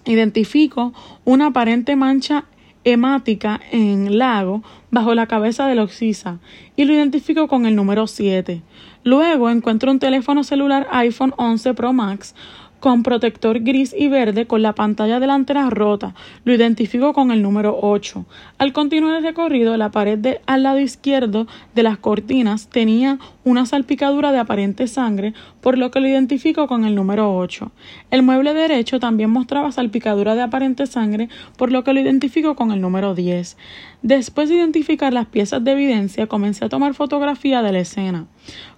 identifico 0.05 0.93
una 1.25 1.47
aparente 1.47 1.97
mancha 1.97 2.45
hemática 2.85 3.61
en 3.71 4.19
lago 4.19 4.63
bajo 4.91 5.15
la 5.15 5.27
cabeza 5.27 5.67
del 5.67 5.79
Oxisa 5.79 6.39
y 6.77 6.85
lo 6.85 6.93
identifico 6.93 7.49
con 7.49 7.65
el 7.65 7.77
número 7.77 8.07
7. 8.07 8.61
Luego 9.05 9.51
encuentro 9.51 9.91
un 9.91 9.99
teléfono 9.99 10.45
celular 10.45 10.87
iPhone 10.91 11.35
11 11.37 11.75
Pro 11.75 11.93
Max 11.93 12.35
con 12.83 13.05
protector 13.05 13.61
gris 13.61 13.95
y 13.97 14.09
verde 14.09 14.49
con 14.49 14.61
la 14.61 14.73
pantalla 14.75 15.21
delantera 15.21 15.71
rota. 15.71 16.17
Lo 16.45 16.53
identifico 16.53 17.13
con 17.13 17.31
el 17.31 17.41
número 17.41 17.79
8. 17.81 18.27
Al 18.59 18.73
continuar 18.73 19.15
el 19.15 19.23
recorrido, 19.23 19.77
la 19.77 19.93
pared 19.93 20.39
al 20.47 20.65
lado 20.65 20.81
izquierdo 20.81 21.47
de 21.77 21.85
las 21.85 21.99
cortinas 21.99 22.67
tenía 22.71 23.21
una 23.45 23.67
salpicadura 23.67 24.33
de 24.33 24.41
aparente 24.41 24.89
sangre, 24.89 25.33
por 25.61 25.79
lo 25.79 25.93
que 25.93 26.01
lo 26.01 26.09
identifico 26.09 26.67
con 26.67 26.85
el 26.85 26.97
número 26.97 27.37
8. 27.37 27.71
El 28.11 28.25
mueble 28.25 28.53
derecho 28.53 28.99
también 28.99 29.31
mostraba 29.31 29.71
salpicadura 29.71 30.35
de 30.35 30.43
aparente 30.43 30.89
sangre, 30.89 31.29
por 31.57 31.71
lo 31.71 31.85
que 31.85 31.93
lo 31.93 32.01
identifico 32.01 32.57
con 32.57 32.73
el 32.73 32.81
número 32.81 33.15
10. 33.15 33.57
Después 34.03 34.49
de 34.49 34.57
identificar 34.57 35.13
las 35.13 35.27
piezas 35.27 35.63
de 35.63 35.71
evidencia, 35.71 36.27
comencé 36.27 36.65
a 36.65 36.69
tomar 36.69 36.95
fotografía 36.95 37.63
de 37.63 37.71
la 37.71 37.79
escena. 37.79 38.27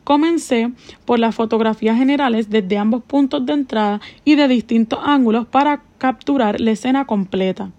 Comencé 0.04 0.70
por 1.04 1.18
las 1.18 1.34
fotografías 1.34 1.96
generales 1.96 2.50
desde 2.50 2.78
ambos 2.78 3.02
puntos 3.02 3.46
de 3.46 3.54
entrada 3.54 4.00
y 4.24 4.34
de 4.34 4.48
distintos 4.48 4.98
ángulos 5.02 5.46
para 5.46 5.82
capturar 5.98 6.60
la 6.60 6.72
escena 6.72 7.06
completa. 7.06 7.70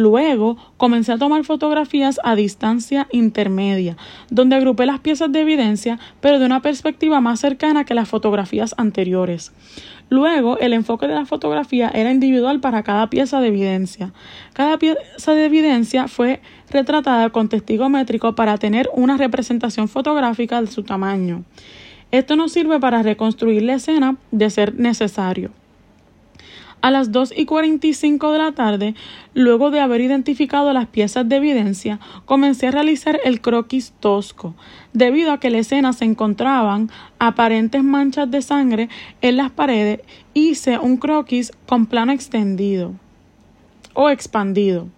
Luego 0.00 0.56
comencé 0.78 1.12
a 1.12 1.18
tomar 1.18 1.44
fotografías 1.44 2.20
a 2.24 2.34
distancia 2.34 3.06
intermedia, 3.12 3.98
donde 4.30 4.56
agrupé 4.56 4.86
las 4.86 5.00
piezas 5.00 5.30
de 5.30 5.40
evidencia, 5.40 5.98
pero 6.22 6.38
de 6.38 6.46
una 6.46 6.62
perspectiva 6.62 7.20
más 7.20 7.38
cercana 7.40 7.84
que 7.84 7.92
las 7.92 8.08
fotografías 8.08 8.74
anteriores. 8.78 9.52
Luego, 10.08 10.58
el 10.58 10.72
enfoque 10.72 11.06
de 11.06 11.14
la 11.14 11.26
fotografía 11.26 11.90
era 11.92 12.10
individual 12.10 12.60
para 12.60 12.82
cada 12.82 13.10
pieza 13.10 13.42
de 13.42 13.48
evidencia. 13.48 14.14
Cada 14.54 14.78
pieza 14.78 15.34
de 15.34 15.44
evidencia 15.44 16.08
fue 16.08 16.40
retratada 16.70 17.28
con 17.28 17.50
testigo 17.50 17.90
métrico 17.90 18.34
para 18.34 18.56
tener 18.56 18.88
una 18.94 19.18
representación 19.18 19.86
fotográfica 19.86 20.62
de 20.62 20.68
su 20.68 20.82
tamaño. 20.82 21.44
Esto 22.10 22.36
nos 22.36 22.52
sirve 22.52 22.80
para 22.80 23.02
reconstruir 23.02 23.64
la 23.64 23.74
escena 23.74 24.16
de 24.30 24.48
ser 24.48 24.74
necesario. 24.76 25.50
A 26.82 26.90
las 26.90 27.12
2 27.12 27.34
y 27.36 27.44
45 27.44 28.32
de 28.32 28.38
la 28.38 28.52
tarde, 28.52 28.94
luego 29.34 29.70
de 29.70 29.80
haber 29.80 30.00
identificado 30.00 30.72
las 30.72 30.86
piezas 30.86 31.28
de 31.28 31.36
evidencia, 31.36 32.00
comencé 32.24 32.68
a 32.68 32.70
realizar 32.70 33.20
el 33.22 33.42
croquis 33.42 33.92
tosco. 34.00 34.54
Debido 34.94 35.32
a 35.32 35.40
que 35.40 35.50
la 35.50 35.58
escena 35.58 35.92
se 35.92 36.06
encontraban 36.06 36.90
aparentes 37.18 37.84
manchas 37.84 38.30
de 38.30 38.40
sangre 38.40 38.88
en 39.20 39.36
las 39.36 39.50
paredes, 39.50 40.00
hice 40.32 40.78
un 40.78 40.96
croquis 40.96 41.52
con 41.66 41.84
plano 41.84 42.12
extendido 42.12 42.94
o 43.92 44.08
expandido. 44.08 44.88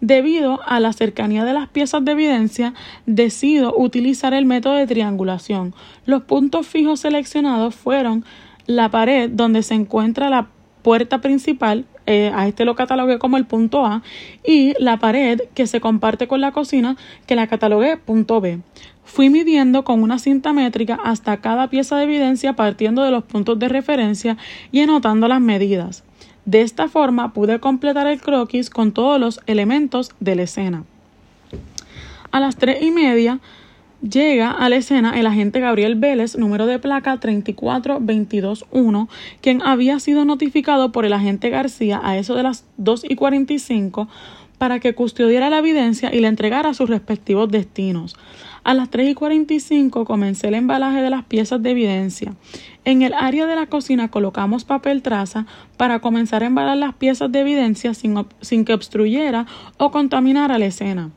Debido 0.00 0.60
a 0.66 0.80
la 0.80 0.94
cercanía 0.94 1.44
de 1.44 1.52
las 1.52 1.68
piezas 1.68 2.02
de 2.04 2.12
evidencia, 2.12 2.72
decido 3.04 3.74
utilizar 3.76 4.32
el 4.32 4.46
método 4.46 4.74
de 4.74 4.86
triangulación. 4.86 5.74
Los 6.06 6.22
puntos 6.22 6.66
fijos 6.66 7.00
seleccionados 7.00 7.74
fueron 7.74 8.24
la 8.66 8.90
pared 8.90 9.30
donde 9.30 9.62
se 9.62 9.74
encuentra 9.74 10.28
la 10.28 10.48
puerta 10.86 11.20
principal, 11.20 11.84
eh, 12.06 12.30
a 12.32 12.46
este 12.46 12.64
lo 12.64 12.76
catalogué 12.76 13.18
como 13.18 13.38
el 13.38 13.44
punto 13.44 13.84
A, 13.84 14.04
y 14.46 14.72
la 14.78 14.98
pared 14.98 15.40
que 15.52 15.66
se 15.66 15.80
comparte 15.80 16.28
con 16.28 16.40
la 16.40 16.52
cocina, 16.52 16.96
que 17.26 17.34
la 17.34 17.48
catalogué 17.48 17.96
punto 17.96 18.40
B. 18.40 18.60
Fui 19.02 19.28
midiendo 19.28 19.82
con 19.82 20.00
una 20.00 20.20
cinta 20.20 20.52
métrica 20.52 20.96
hasta 21.02 21.38
cada 21.38 21.70
pieza 21.70 21.96
de 21.96 22.04
evidencia 22.04 22.52
partiendo 22.52 23.02
de 23.02 23.10
los 23.10 23.24
puntos 23.24 23.58
de 23.58 23.68
referencia 23.68 24.36
y 24.70 24.78
anotando 24.78 25.26
las 25.26 25.40
medidas. 25.40 26.04
De 26.44 26.60
esta 26.60 26.86
forma 26.86 27.32
pude 27.32 27.58
completar 27.58 28.06
el 28.06 28.20
croquis 28.20 28.70
con 28.70 28.92
todos 28.92 29.18
los 29.18 29.40
elementos 29.48 30.12
de 30.20 30.36
la 30.36 30.42
escena. 30.44 30.84
A 32.30 32.38
las 32.38 32.54
tres 32.58 32.80
y 32.80 32.92
media 32.92 33.40
Llega 34.02 34.50
a 34.50 34.68
la 34.68 34.76
escena 34.76 35.18
el 35.18 35.26
agente 35.26 35.58
Gabriel 35.58 35.94
Vélez, 35.94 36.36
número 36.36 36.66
de 36.66 36.78
placa 36.78 37.18
34221, 37.18 39.08
quien 39.40 39.62
había 39.62 39.98
sido 40.00 40.26
notificado 40.26 40.92
por 40.92 41.06
el 41.06 41.14
agente 41.14 41.48
García 41.48 42.00
a 42.04 42.18
eso 42.18 42.34
de 42.34 42.42
las 42.42 42.66
2 42.76 43.04
y 43.08 43.16
45 43.16 44.06
para 44.58 44.80
que 44.80 44.94
custodiara 44.94 45.50
la 45.50 45.58
evidencia 45.58 46.14
y 46.14 46.20
la 46.20 46.28
entregara 46.28 46.70
a 46.70 46.74
sus 46.74 46.90
respectivos 46.90 47.50
destinos. 47.50 48.16
A 48.64 48.74
las 48.74 48.90
3 48.90 49.10
y 49.10 49.14
45 49.14 50.04
comencé 50.04 50.48
el 50.48 50.54
embalaje 50.54 51.00
de 51.00 51.10
las 51.10 51.24
piezas 51.24 51.62
de 51.62 51.70
evidencia. 51.70 52.34
En 52.84 53.02
el 53.02 53.14
área 53.14 53.46
de 53.46 53.56
la 53.56 53.66
cocina 53.66 54.10
colocamos 54.10 54.64
papel 54.64 55.02
traza 55.02 55.46
para 55.76 56.00
comenzar 56.00 56.42
a 56.42 56.46
embalar 56.46 56.76
las 56.76 56.94
piezas 56.94 57.32
de 57.32 57.40
evidencia 57.40 57.94
sin, 57.94 58.26
sin 58.40 58.64
que 58.64 58.74
obstruyera 58.74 59.46
o 59.78 59.90
contaminara 59.90 60.58
la 60.58 60.66
escena. 60.66 61.10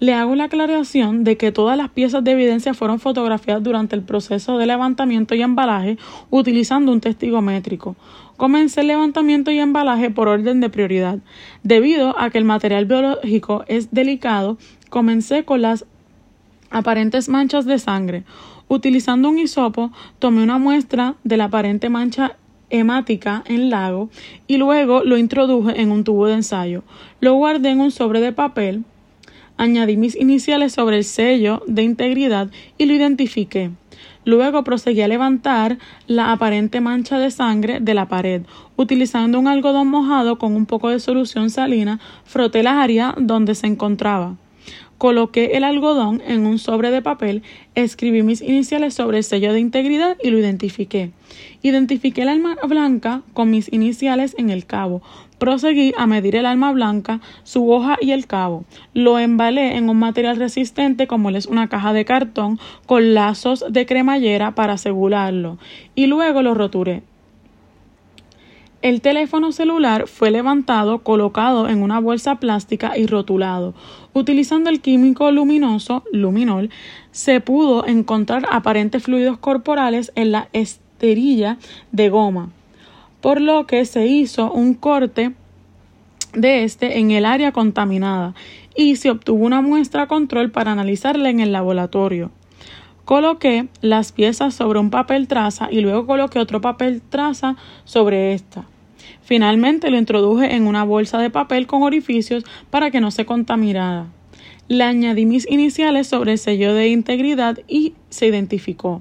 Le 0.00 0.14
hago 0.14 0.36
la 0.36 0.44
aclaración 0.44 1.24
de 1.24 1.36
que 1.36 1.50
todas 1.50 1.76
las 1.76 1.88
piezas 1.90 2.22
de 2.22 2.30
evidencia 2.30 2.72
fueron 2.72 3.00
fotografiadas 3.00 3.64
durante 3.64 3.96
el 3.96 4.02
proceso 4.02 4.56
de 4.56 4.66
levantamiento 4.66 5.34
y 5.34 5.42
embalaje 5.42 5.98
utilizando 6.30 6.92
un 6.92 7.00
testigo 7.00 7.42
métrico. 7.42 7.96
Comencé 8.36 8.82
el 8.82 8.86
levantamiento 8.86 9.50
y 9.50 9.58
embalaje 9.58 10.10
por 10.10 10.28
orden 10.28 10.60
de 10.60 10.70
prioridad. 10.70 11.18
Debido 11.64 12.16
a 12.16 12.30
que 12.30 12.38
el 12.38 12.44
material 12.44 12.84
biológico 12.84 13.64
es 13.66 13.90
delicado, 13.90 14.56
comencé 14.88 15.44
con 15.44 15.62
las 15.62 15.84
aparentes 16.70 17.28
manchas 17.28 17.64
de 17.64 17.80
sangre. 17.80 18.22
Utilizando 18.68 19.28
un 19.28 19.40
hisopo, 19.40 19.90
tomé 20.20 20.44
una 20.44 20.58
muestra 20.58 21.16
de 21.24 21.38
la 21.38 21.46
aparente 21.46 21.88
mancha 21.88 22.36
hemática 22.70 23.42
en 23.46 23.68
lago 23.68 24.10
y 24.46 24.58
luego 24.58 25.02
lo 25.02 25.16
introduje 25.16 25.80
en 25.80 25.90
un 25.90 26.04
tubo 26.04 26.26
de 26.26 26.34
ensayo. 26.34 26.84
Lo 27.20 27.34
guardé 27.34 27.70
en 27.70 27.80
un 27.80 27.90
sobre 27.90 28.20
de 28.20 28.30
papel 28.30 28.84
añadí 29.58 29.96
mis 29.96 30.16
iniciales 30.16 30.72
sobre 30.72 30.96
el 30.96 31.04
sello 31.04 31.62
de 31.66 31.82
integridad 31.82 32.50
y 32.78 32.86
lo 32.86 32.94
identifiqué. 32.94 33.70
Luego 34.24 34.64
proseguí 34.64 35.02
a 35.02 35.08
levantar 35.08 35.78
la 36.06 36.32
aparente 36.32 36.80
mancha 36.80 37.18
de 37.18 37.30
sangre 37.30 37.80
de 37.80 37.94
la 37.94 38.08
pared. 38.08 38.42
Utilizando 38.76 39.38
un 39.38 39.48
algodón 39.48 39.88
mojado 39.88 40.38
con 40.38 40.54
un 40.54 40.66
poco 40.66 40.88
de 40.88 41.00
solución 41.00 41.50
salina, 41.50 41.98
froté 42.24 42.62
la 42.62 42.82
área 42.82 43.14
donde 43.18 43.54
se 43.54 43.66
encontraba. 43.66 44.36
Coloqué 44.98 45.52
el 45.56 45.62
algodón 45.62 46.20
en 46.26 46.44
un 46.44 46.58
sobre 46.58 46.90
de 46.90 47.02
papel, 47.02 47.44
escribí 47.76 48.24
mis 48.24 48.42
iniciales 48.42 48.94
sobre 48.94 49.18
el 49.18 49.24
sello 49.24 49.52
de 49.52 49.60
integridad 49.60 50.16
y 50.20 50.30
lo 50.30 50.38
identifiqué. 50.40 51.12
Identifiqué 51.62 52.22
el 52.22 52.28
alma 52.28 52.56
blanca 52.66 53.22
con 53.32 53.48
mis 53.48 53.72
iniciales 53.72 54.34
en 54.38 54.50
el 54.50 54.66
cabo. 54.66 55.00
Proseguí 55.38 55.94
a 55.96 56.08
medir 56.08 56.34
el 56.34 56.46
alma 56.46 56.72
blanca, 56.72 57.20
su 57.44 57.70
hoja 57.70 57.96
y 58.00 58.10
el 58.10 58.26
cabo. 58.26 58.64
Lo 58.92 59.20
embalé 59.20 59.76
en 59.76 59.88
un 59.88 60.00
material 60.00 60.34
resistente 60.34 61.06
como 61.06 61.30
es 61.30 61.46
una 61.46 61.68
caja 61.68 61.92
de 61.92 62.04
cartón 62.04 62.58
con 62.86 63.14
lazos 63.14 63.64
de 63.70 63.86
cremallera 63.86 64.56
para 64.56 64.72
asegurarlo 64.72 65.58
y 65.94 66.06
luego 66.08 66.42
lo 66.42 66.54
roturé. 66.54 67.04
El 68.80 69.00
teléfono 69.00 69.50
celular 69.50 70.06
fue 70.06 70.30
levantado, 70.30 71.00
colocado 71.00 71.68
en 71.68 71.82
una 71.82 71.98
bolsa 71.98 72.36
plástica 72.36 72.96
y 72.96 73.06
rotulado. 73.06 73.74
Utilizando 74.12 74.70
el 74.70 74.80
químico 74.80 75.32
luminoso, 75.32 76.04
luminol, 76.12 76.70
se 77.10 77.40
pudo 77.40 77.88
encontrar 77.88 78.46
aparentes 78.48 79.02
fluidos 79.02 79.36
corporales 79.38 80.12
en 80.14 80.30
la 80.30 80.48
esterilla 80.52 81.58
de 81.90 82.08
goma, 82.08 82.50
por 83.20 83.40
lo 83.40 83.66
que 83.66 83.84
se 83.84 84.06
hizo 84.06 84.52
un 84.52 84.74
corte 84.74 85.32
de 86.34 86.62
este 86.62 87.00
en 87.00 87.10
el 87.10 87.24
área 87.24 87.50
contaminada 87.50 88.34
y 88.76 88.94
se 88.94 89.10
obtuvo 89.10 89.44
una 89.44 89.60
muestra 89.60 90.06
control 90.06 90.52
para 90.52 90.70
analizarla 90.70 91.30
en 91.30 91.40
el 91.40 91.50
laboratorio. 91.50 92.30
Coloqué 93.08 93.68
las 93.80 94.12
piezas 94.12 94.52
sobre 94.52 94.78
un 94.78 94.90
papel 94.90 95.28
traza 95.28 95.68
y 95.72 95.80
luego 95.80 96.06
coloqué 96.06 96.40
otro 96.40 96.60
papel 96.60 97.00
traza 97.00 97.56
sobre 97.84 98.34
esta. 98.34 98.66
Finalmente 99.22 99.88
lo 99.90 99.96
introduje 99.96 100.54
en 100.54 100.66
una 100.66 100.84
bolsa 100.84 101.16
de 101.16 101.30
papel 101.30 101.66
con 101.66 101.82
orificios 101.82 102.44
para 102.68 102.90
que 102.90 103.00
no 103.00 103.10
se 103.10 103.24
contaminara. 103.24 104.08
Le 104.68 104.84
añadí 104.84 105.24
mis 105.24 105.50
iniciales 105.50 106.06
sobre 106.06 106.32
el 106.32 106.38
sello 106.38 106.74
de 106.74 106.88
integridad 106.88 107.58
y 107.66 107.94
se 108.10 108.26
identificó. 108.26 109.00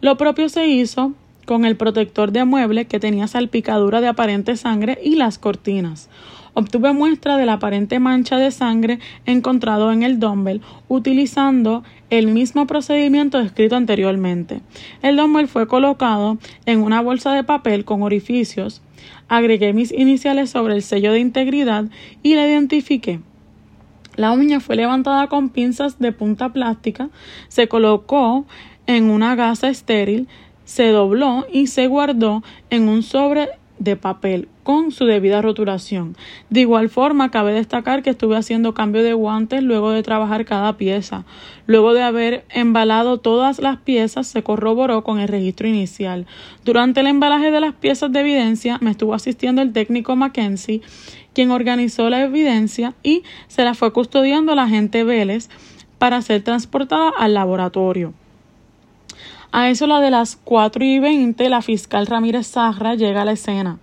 Lo 0.00 0.16
propio 0.16 0.48
se 0.48 0.68
hizo 0.68 1.12
con 1.44 1.64
el 1.64 1.76
protector 1.76 2.30
de 2.30 2.44
mueble 2.44 2.84
que 2.84 3.00
tenía 3.00 3.26
salpicadura 3.26 4.00
de 4.00 4.06
aparente 4.06 4.56
sangre 4.56 5.00
y 5.02 5.16
las 5.16 5.38
cortinas. 5.38 6.08
Obtuve 6.54 6.92
muestra 6.92 7.38
de 7.38 7.46
la 7.46 7.54
aparente 7.54 7.98
mancha 7.98 8.36
de 8.36 8.50
sangre 8.50 8.98
encontrado 9.24 9.90
en 9.90 10.02
el 10.02 10.20
dumbbell 10.20 10.60
utilizando 10.86 11.82
el 12.12 12.26
mismo 12.26 12.66
procedimiento 12.66 13.38
descrito 13.38 13.74
anteriormente. 13.74 14.60
El 15.00 15.16
dumbbell 15.16 15.48
fue 15.48 15.66
colocado 15.66 16.36
en 16.66 16.80
una 16.82 17.00
bolsa 17.00 17.32
de 17.32 17.42
papel 17.42 17.86
con 17.86 18.02
orificios. 18.02 18.82
Agregué 19.28 19.72
mis 19.72 19.92
iniciales 19.92 20.50
sobre 20.50 20.74
el 20.74 20.82
sello 20.82 21.12
de 21.12 21.20
integridad 21.20 21.86
y 22.22 22.34
la 22.34 22.46
identifiqué. 22.46 23.20
La 24.14 24.32
uña 24.32 24.60
fue 24.60 24.76
levantada 24.76 25.28
con 25.28 25.48
pinzas 25.48 25.98
de 26.00 26.12
punta 26.12 26.52
plástica, 26.52 27.08
se 27.48 27.66
colocó 27.66 28.44
en 28.86 29.08
una 29.08 29.34
gasa 29.34 29.70
estéril, 29.70 30.28
se 30.66 30.88
dobló 30.88 31.46
y 31.50 31.68
se 31.68 31.86
guardó 31.86 32.42
en 32.68 32.90
un 32.90 33.02
sobre 33.02 33.48
de 33.78 33.96
papel 33.96 34.48
con 34.62 34.92
su 34.92 35.06
debida 35.06 35.42
rotulación. 35.42 36.16
De 36.50 36.60
igual 36.60 36.88
forma, 36.88 37.30
cabe 37.30 37.52
destacar 37.52 38.02
que 38.02 38.10
estuve 38.10 38.36
haciendo 38.36 38.74
cambio 38.74 39.02
de 39.02 39.12
guantes 39.12 39.62
luego 39.62 39.90
de 39.90 40.02
trabajar 40.02 40.44
cada 40.44 40.76
pieza. 40.76 41.24
Luego 41.66 41.94
de 41.94 42.02
haber 42.02 42.44
embalado 42.50 43.18
todas 43.18 43.58
las 43.58 43.78
piezas, 43.78 44.26
se 44.26 44.42
corroboró 44.42 45.04
con 45.04 45.20
el 45.20 45.28
registro 45.28 45.68
inicial. 45.68 46.26
Durante 46.64 47.00
el 47.00 47.06
embalaje 47.06 47.50
de 47.50 47.60
las 47.60 47.74
piezas 47.74 48.12
de 48.12 48.20
evidencia, 48.20 48.78
me 48.80 48.90
estuvo 48.90 49.14
asistiendo 49.14 49.62
el 49.62 49.72
técnico 49.72 50.16
Mackenzie, 50.16 50.82
quien 51.32 51.50
organizó 51.50 52.10
la 52.10 52.22
evidencia 52.22 52.94
y 53.02 53.22
se 53.48 53.64
la 53.64 53.74
fue 53.74 53.92
custodiando 53.92 54.54
la 54.54 54.64
agente 54.64 55.04
Vélez 55.04 55.48
para 55.98 56.20
ser 56.22 56.42
transportada 56.42 57.12
al 57.16 57.34
laboratorio. 57.34 58.12
A 59.54 59.68
eso 59.68 59.86
la 59.86 60.00
de 60.00 60.10
las 60.10 60.36
cuatro 60.36 60.82
y 60.82 60.98
veinte, 60.98 61.50
la 61.50 61.60
fiscal 61.60 62.06
Ramírez 62.06 62.46
Sarra 62.46 62.94
llega 62.94 63.20
a 63.22 63.24
la 63.26 63.32
escena. 63.32 63.78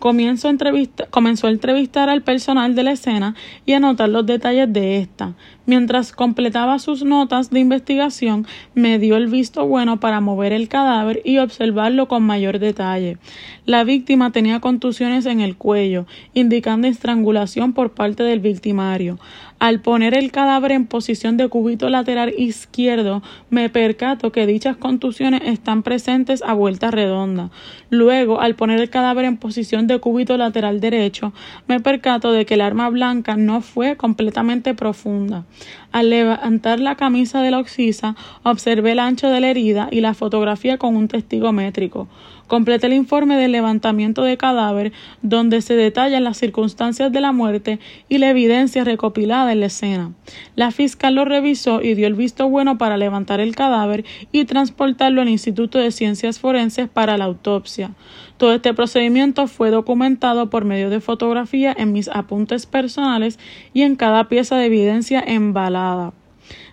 Comenzó 0.00 0.48
a 0.48 1.50
entrevistar 1.50 2.08
al 2.08 2.22
personal 2.22 2.74
de 2.74 2.82
la 2.82 2.92
escena 2.92 3.36
y 3.64 3.74
a 3.74 3.80
notar 3.80 4.08
los 4.08 4.26
detalles 4.26 4.72
de 4.72 4.98
esta. 4.98 5.34
Mientras 5.70 6.10
completaba 6.10 6.80
sus 6.80 7.04
notas 7.04 7.50
de 7.50 7.60
investigación, 7.60 8.44
me 8.74 8.98
dio 8.98 9.16
el 9.16 9.28
visto 9.28 9.68
bueno 9.68 10.00
para 10.00 10.20
mover 10.20 10.52
el 10.52 10.68
cadáver 10.68 11.22
y 11.24 11.38
observarlo 11.38 12.08
con 12.08 12.24
mayor 12.24 12.58
detalle. 12.58 13.18
La 13.66 13.84
víctima 13.84 14.32
tenía 14.32 14.58
contusiones 14.58 15.26
en 15.26 15.40
el 15.40 15.56
cuello, 15.56 16.06
indicando 16.34 16.88
estrangulación 16.88 17.72
por 17.72 17.92
parte 17.92 18.24
del 18.24 18.40
victimario. 18.40 19.20
Al 19.60 19.80
poner 19.80 20.16
el 20.16 20.32
cadáver 20.32 20.72
en 20.72 20.86
posición 20.86 21.36
de 21.36 21.48
cúbito 21.48 21.88
lateral 21.88 22.34
izquierdo, 22.36 23.22
me 23.50 23.68
percato 23.68 24.32
que 24.32 24.46
dichas 24.46 24.76
contusiones 24.76 25.42
están 25.44 25.84
presentes 25.84 26.42
a 26.42 26.54
vuelta 26.54 26.90
redonda. 26.90 27.50
Luego, 27.90 28.40
al 28.40 28.56
poner 28.56 28.80
el 28.80 28.90
cadáver 28.90 29.26
en 29.26 29.36
posición 29.36 29.86
de 29.86 30.00
cúbito 30.00 30.36
lateral 30.36 30.80
derecho, 30.80 31.32
me 31.68 31.78
percato 31.78 32.32
de 32.32 32.46
que 32.46 32.54
el 32.54 32.62
arma 32.62 32.88
blanca 32.88 33.36
no 33.36 33.60
fue 33.60 33.96
completamente 33.96 34.74
profunda. 34.74 35.44
Al 35.92 36.10
levantar 36.10 36.80
la 36.80 36.94
camisa 36.94 37.42
de 37.42 37.50
la 37.50 37.58
oxisa, 37.58 38.14
observé 38.42 38.92
el 38.92 38.98
ancho 38.98 39.28
de 39.28 39.40
la 39.40 39.50
herida 39.50 39.88
y 39.90 40.00
la 40.00 40.14
fotografía 40.14 40.78
con 40.78 40.96
un 40.96 41.08
testigo 41.08 41.52
métrico. 41.52 42.08
Completé 42.50 42.88
el 42.88 42.94
informe 42.94 43.36
del 43.36 43.52
levantamiento 43.52 44.24
de 44.24 44.36
cadáver, 44.36 44.92
donde 45.22 45.62
se 45.62 45.76
detallan 45.76 46.24
las 46.24 46.36
circunstancias 46.36 47.12
de 47.12 47.20
la 47.20 47.30
muerte 47.30 47.78
y 48.08 48.18
la 48.18 48.28
evidencia 48.28 48.82
recopilada 48.82 49.52
en 49.52 49.60
la 49.60 49.66
escena. 49.66 50.14
La 50.56 50.72
fiscal 50.72 51.14
lo 51.14 51.24
revisó 51.24 51.80
y 51.80 51.94
dio 51.94 52.08
el 52.08 52.14
visto 52.14 52.48
bueno 52.48 52.76
para 52.76 52.96
levantar 52.96 53.38
el 53.38 53.54
cadáver 53.54 54.04
y 54.32 54.46
transportarlo 54.46 55.22
al 55.22 55.28
Instituto 55.28 55.78
de 55.78 55.92
Ciencias 55.92 56.40
Forenses 56.40 56.88
para 56.88 57.16
la 57.16 57.26
autopsia. 57.26 57.92
Todo 58.36 58.52
este 58.52 58.74
procedimiento 58.74 59.46
fue 59.46 59.70
documentado 59.70 60.50
por 60.50 60.64
medio 60.64 60.90
de 60.90 61.00
fotografía 61.00 61.72
en 61.78 61.92
mis 61.92 62.08
apuntes 62.08 62.66
personales 62.66 63.38
y 63.72 63.82
en 63.82 63.94
cada 63.94 64.28
pieza 64.28 64.56
de 64.56 64.66
evidencia 64.66 65.22
embalada. 65.24 66.14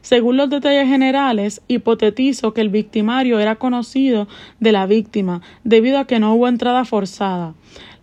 Según 0.01 0.37
los 0.37 0.49
detalles 0.49 0.87
generales, 0.87 1.61
hipotetizo 1.67 2.53
que 2.53 2.61
el 2.61 2.69
victimario 2.69 3.39
era 3.39 3.55
conocido 3.55 4.27
de 4.59 4.71
la 4.71 4.85
víctima, 4.85 5.41
debido 5.63 5.99
a 5.99 6.05
que 6.05 6.19
no 6.19 6.33
hubo 6.33 6.47
entrada 6.47 6.85
forzada. 6.85 7.53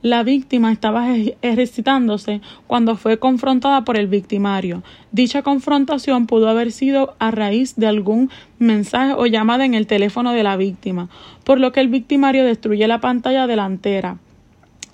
La 0.05 0.23
víctima 0.23 0.71
estaba 0.71 1.17
ejercitándose 1.41 2.43
cuando 2.67 2.95
fue 2.97 3.19
confrontada 3.19 3.85
por 3.85 3.97
el 3.97 4.07
victimario. 4.07 4.83
Dicha 5.13 5.41
confrontación 5.41 6.27
pudo 6.27 6.51
haber 6.51 6.73
sido 6.73 7.17
a 7.19 7.31
raíz 7.31 7.77
de 7.77 7.87
algún 7.87 8.29
mensaje 8.59 9.15
o 9.17 9.25
llamada 9.25 9.65
en 9.65 9.73
el 9.73 9.87
teléfono 9.87 10.33
de 10.33 10.43
la 10.43 10.59
víctima, 10.59 11.09
por 11.43 11.59
lo 11.59 11.73
que 11.73 11.81
el 11.81 11.89
victimario 11.89 12.45
destruye 12.45 12.87
la 12.87 13.01
pantalla 13.01 13.47
delantera. 13.47 14.19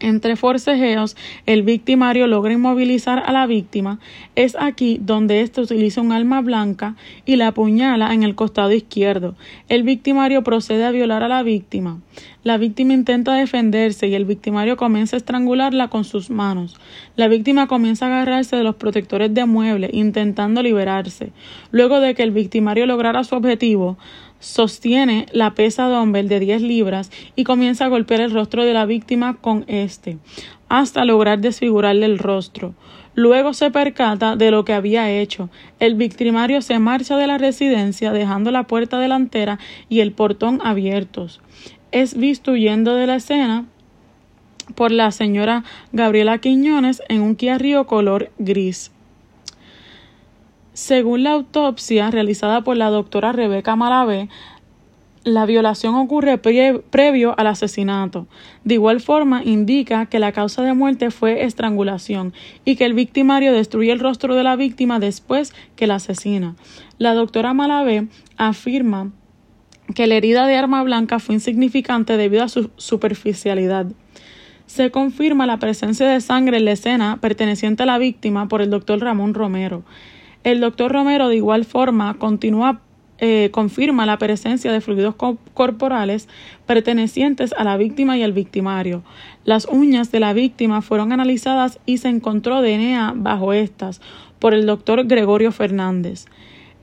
Entre 0.01 0.35
forcejeos, 0.35 1.15
el 1.45 1.63
victimario 1.63 2.27
logra 2.27 2.55
inmovilizar 2.55 3.23
a 3.25 3.33
la 3.33 3.47
víctima. 3.47 4.01
Es 4.35 4.57
aquí 4.59 4.99
donde 4.99 5.43
éste 5.43 5.61
utiliza 5.61 6.01
un 6.01 6.13
arma 6.13 6.41
blanca 6.41 6.97
y 7.27 7.37
la 7.37 7.49
apuñala 7.49 8.15
en 8.15 8.23
el 8.23 8.35
costado 8.35 8.73
izquierdo. 8.73 9.35
El 9.69 9.83
victimario 9.83 10.43
procede 10.43 10.87
a 10.87 10.91
violar 10.91 11.23
a 11.23 11.29
la 11.29 11.43
víctima. 11.43 12.01
La 12.43 12.57
víctima 12.57 12.95
intenta 12.95 13.35
defenderse 13.35 14.09
y 14.09 14.15
el 14.15 14.25
victimario 14.25 14.79
comienza 14.79 15.17
a 15.17 15.19
estrangularla 15.19 15.89
con 15.89 16.05
sus 16.05 16.31
manos. 16.31 16.81
La 17.15 17.29
víctima 17.29 17.67
comienza 17.67 18.07
a 18.07 18.09
agarrarse 18.09 18.57
de 18.57 18.65
los 18.65 18.77
protectores 18.77 19.35
de 19.35 19.45
mueble, 19.45 19.91
intentando 19.93 20.63
liberarse. 20.63 21.33
Luego 21.71 22.01
de 22.01 22.15
que 22.15 22.23
el 22.23 22.31
victimario 22.31 22.87
lograra 22.87 23.23
su 23.25 23.35
objetivo, 23.35 23.99
sostiene 24.41 25.27
la 25.33 25.55
pesa 25.55 25.89
dumbbell 25.89 26.29
de 26.29 26.41
10 26.41 26.63
libras 26.63 27.11
y 27.37 27.45
comienza 27.45 27.85
a 27.85 27.89
golpear 27.89 28.21
el 28.21 28.33
rostro 28.33 28.65
de 28.65 28.75
la 28.75 28.87
víctima 28.87 29.37
con 29.37 29.65
este, 29.69 30.19
hasta 30.69 31.05
lograr 31.05 31.39
desfigurarle 31.39 32.07
el 32.07 32.19
rostro. 32.19 32.75
Luego 33.15 33.55
se 33.55 33.71
percata 33.71 34.37
de 34.37 34.51
lo 34.51 34.65
que 34.65 34.73
había 34.73 35.11
hecho. 35.11 35.51
El 35.79 35.95
victimario 35.95 36.63
se 36.63 36.79
marcha 36.79 37.17
de 37.17 37.27
la 37.27 37.39
residencia 37.39 38.13
dejando 38.13 38.51
la 38.51 38.65
puerta 38.65 38.99
delantera 38.99 39.59
y 39.89 40.01
el 40.01 40.13
portón 40.13 40.61
abiertos. 40.65 41.41
Es 41.93 42.17
visto 42.17 42.53
huyendo 42.53 42.95
de 42.95 43.07
la 43.07 43.17
escena 43.17 43.67
por 44.75 44.93
la 44.93 45.11
señora 45.11 45.65
Gabriela 45.93 46.39
Quiñones 46.39 47.03
en 47.09 47.23
un 47.23 47.35
Kia 47.35 47.59
color 47.85 48.31
gris. 48.39 48.93
Según 50.73 51.25
la 51.25 51.33
autopsia 51.33 52.11
realizada 52.11 52.63
por 52.63 52.77
la 52.77 52.91
doctora 52.91 53.33
Rebeca 53.33 53.75
Malavé, 53.75 54.29
la 55.25 55.45
violación 55.45 55.97
ocurre 55.97 56.39
previo 56.39 57.35
al 57.39 57.47
asesinato. 57.49 58.27
De 58.65 58.75
igual 58.75 59.01
forma, 59.01 59.43
indica 59.45 60.07
que 60.07 60.19
la 60.19 60.33
causa 60.33 60.63
de 60.63 60.73
muerte 60.73 61.11
fue 61.11 61.45
estrangulación 61.45 62.33
y 62.65 62.77
que 62.77 62.87
el 62.87 62.95
victimario 62.95 63.53
destruye 63.53 63.93
el 63.93 64.01
rostro 64.01 64.35
de 64.35 64.45
la 64.45 64.57
víctima 64.57 64.99
después 64.99 65.53
que 65.77 65.87
la 65.87 65.97
asesina. 65.97 66.55
La 66.99 67.13
doctora 67.15 67.53
Malavé 67.53 68.09
afirma 68.39 69.13
que 69.95 70.07
la 70.07 70.15
herida 70.15 70.47
de 70.47 70.57
arma 70.57 70.83
blanca 70.85 71.19
fue 71.19 71.35
insignificante 71.35 72.17
debido 72.17 72.45
a 72.45 72.49
su 72.49 72.71
superficialidad. 72.77 73.87
Se 74.67 74.91
confirma 74.91 75.47
la 75.47 75.59
presencia 75.59 76.09
de 76.09 76.21
sangre 76.21 76.59
en 76.59 76.65
la 76.65 76.73
escena 76.73 77.19
perteneciente 77.21 77.83
a 77.83 77.87
la 77.87 77.99
víctima 77.99 78.49
por 78.49 78.63
el 78.63 78.71
doctor 78.71 79.01
Ramón 79.01 79.35
Romero. 79.35 79.83
El 80.43 80.61
doctor 80.61 80.93
Romero 80.93 81.29
de 81.29 81.37
igual 81.37 81.65
forma 81.65 82.15
continúa 82.15 82.81
eh, 83.23 83.51
confirma 83.53 84.07
la 84.07 84.17
presencia 84.17 84.73
de 84.73 84.81
fluidos 84.81 85.15
corporales 85.53 86.27
pertenecientes 86.65 87.53
a 87.53 87.65
la 87.65 87.77
víctima 87.77 88.17
y 88.17 88.23
al 88.23 88.33
victimario. 88.33 89.03
Las 89.45 89.67
uñas 89.67 90.11
de 90.11 90.21
la 90.21 90.33
víctima 90.33 90.81
fueron 90.81 91.13
analizadas 91.13 91.79
y 91.85 91.99
se 91.99 92.09
encontró 92.09 92.63
DNA 92.63 93.13
bajo 93.17 93.53
estas 93.53 94.01
por 94.39 94.55
el 94.55 94.65
doctor 94.65 95.07
Gregorio 95.07 95.53
Fernández. 95.53 96.25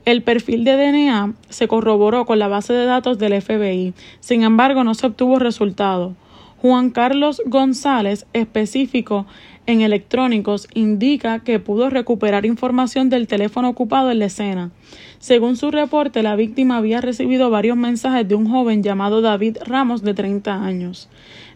El 0.04 0.22
perfil 0.22 0.62
de 0.62 0.76
DNA 0.76 1.34
se 1.48 1.66
corroboró 1.66 2.24
con 2.24 2.38
la 2.38 2.46
base 2.46 2.72
de 2.72 2.86
datos 2.86 3.18
del 3.18 3.42
FBI, 3.42 3.92
sin 4.20 4.44
embargo 4.44 4.84
no 4.84 4.94
se 4.94 5.08
obtuvo 5.08 5.40
resultado. 5.40 6.14
Juan 6.60 6.90
Carlos 6.90 7.40
González, 7.46 8.26
específico 8.32 9.26
en 9.66 9.80
electrónicos 9.80 10.66
indica 10.74 11.38
que 11.38 11.60
pudo 11.60 11.88
recuperar 11.88 12.44
información 12.46 13.10
del 13.10 13.28
teléfono 13.28 13.68
ocupado 13.68 14.10
en 14.10 14.18
la 14.18 14.24
escena. 14.24 14.72
Según 15.20 15.56
su 15.56 15.70
reporte, 15.70 16.24
la 16.24 16.34
víctima 16.34 16.78
había 16.78 17.00
recibido 17.00 17.48
varios 17.48 17.76
mensajes 17.76 18.26
de 18.26 18.34
un 18.34 18.50
joven 18.50 18.82
llamado 18.82 19.20
David 19.20 19.58
Ramos 19.66 20.02
de 20.02 20.14
30 20.14 20.64
años. 20.64 21.08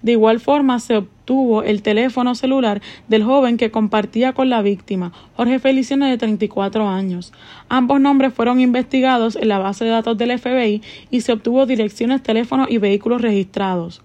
De 0.02 0.12
igual 0.12 0.38
forma, 0.38 0.78
se 0.78 0.98
obtuvo 0.98 1.64
el 1.64 1.82
teléfono 1.82 2.36
celular 2.36 2.80
del 3.08 3.24
joven 3.24 3.56
que 3.56 3.72
compartía 3.72 4.34
con 4.34 4.50
la 4.50 4.62
víctima, 4.62 5.12
Jorge 5.34 5.58
Feliciano 5.58 6.06
de 6.06 6.16
34 6.16 6.88
años. 6.88 7.32
Ambos 7.68 8.00
nombres 8.00 8.34
fueron 8.34 8.60
investigados 8.60 9.34
en 9.34 9.48
la 9.48 9.58
base 9.58 9.84
de 9.84 9.90
datos 9.90 10.16
del 10.16 10.38
FBI 10.38 10.80
y 11.10 11.22
se 11.22 11.32
obtuvo 11.32 11.66
direcciones, 11.66 12.22
teléfonos 12.22 12.70
y 12.70 12.78
vehículos 12.78 13.20
registrados. 13.20 14.00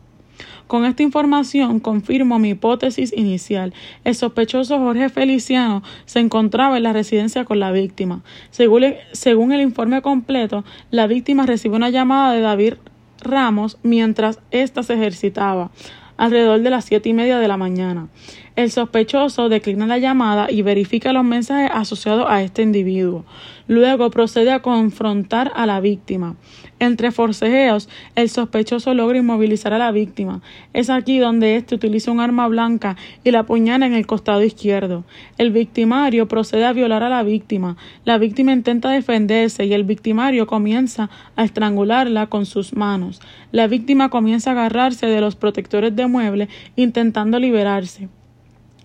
Con 0.68 0.84
esta 0.84 1.02
información 1.02 1.80
confirmo 1.80 2.40
mi 2.40 2.50
hipótesis 2.50 3.14
inicial. 3.16 3.74
El 4.04 4.16
sospechoso 4.16 4.78
Jorge 4.80 5.08
Feliciano 5.08 5.82
se 6.06 6.20
encontraba 6.20 6.76
en 6.76 6.84
la 6.84 6.92
residencia 6.92 7.46
con 7.46 7.62
la 7.62 7.72
víctima. 7.72 8.22
Según, 8.52 9.52
el 9.54 9.62
informe 9.62 10.02
completo, 10.02 10.66
la 10.92 11.08
víctima 11.08 11.46
recibió 11.46 11.78
una 11.78 11.90
llamada 11.90 12.34
de 12.34 12.42
David 12.42 12.74
Ramos 13.20 13.80
mientras 13.82 14.40
ésta 14.52 14.84
se 14.84 14.94
ejercitaba, 14.94 15.72
alrededor 16.18 16.62
de 16.62 16.70
las 16.70 16.86
siete 16.86 17.10
y 17.10 17.14
media 17.14 17.40
de 17.40 17.48
la 17.48 17.58
mañana. 17.58 18.10
El 18.58 18.72
sospechoso 18.72 19.50
declina 19.50 19.86
la 19.86 20.00
llamada 20.00 20.48
y 20.50 20.64
verifica 20.64 21.14
los 21.14 21.24
mensajes 21.24 21.70
asociados 21.72 22.26
a 22.28 22.42
este 22.42 22.64
individuo. 22.64 23.24
Luego 23.68 24.10
procede 24.10 24.52
a 24.52 24.64
confrontar 24.64 25.52
a 25.56 25.68
la 25.68 25.80
víctima. 25.80 26.38
Entre 26.80 27.12
forcejeos, 27.12 27.88
el 28.16 28.30
sospechoso 28.30 28.96
logra 28.96 29.20
inmovilizar 29.20 29.74
a 29.74 29.78
la 29.78 29.92
víctima. 29.92 30.42
Es 30.74 30.90
aquí 30.90 31.20
donde 31.20 31.56
éste 31.56 31.76
utiliza 31.76 32.10
un 32.10 32.20
arma 32.20 32.48
blanca 32.48 32.98
y 33.24 33.30
la 33.30 33.42
apuñala 33.42 33.86
en 33.86 33.94
el 33.94 34.08
costado 34.08 34.44
izquierdo. 34.44 35.04
El 35.38 35.52
victimario 35.52 36.28
procede 36.28 36.66
a 36.66 36.74
violar 36.74 37.04
a 37.04 37.10
la 37.10 37.22
víctima. 37.22 37.78
La 38.06 38.18
víctima 38.18 38.54
intenta 38.54 38.90
defenderse 38.90 39.66
y 39.66 39.74
el 39.74 39.84
victimario 39.84 40.48
comienza 40.48 41.12
a 41.36 41.44
estrangularla 41.44 42.26
con 42.26 42.48
sus 42.48 42.76
manos. 42.76 43.22
La 43.52 43.68
víctima 43.68 44.10
comienza 44.10 44.50
a 44.50 44.54
agarrarse 44.54 45.06
de 45.06 45.22
los 45.22 45.36
protectores 45.36 45.96
de 45.96 46.08
mueble 46.08 46.50
intentando 46.76 47.38
liberarse. 47.38 48.10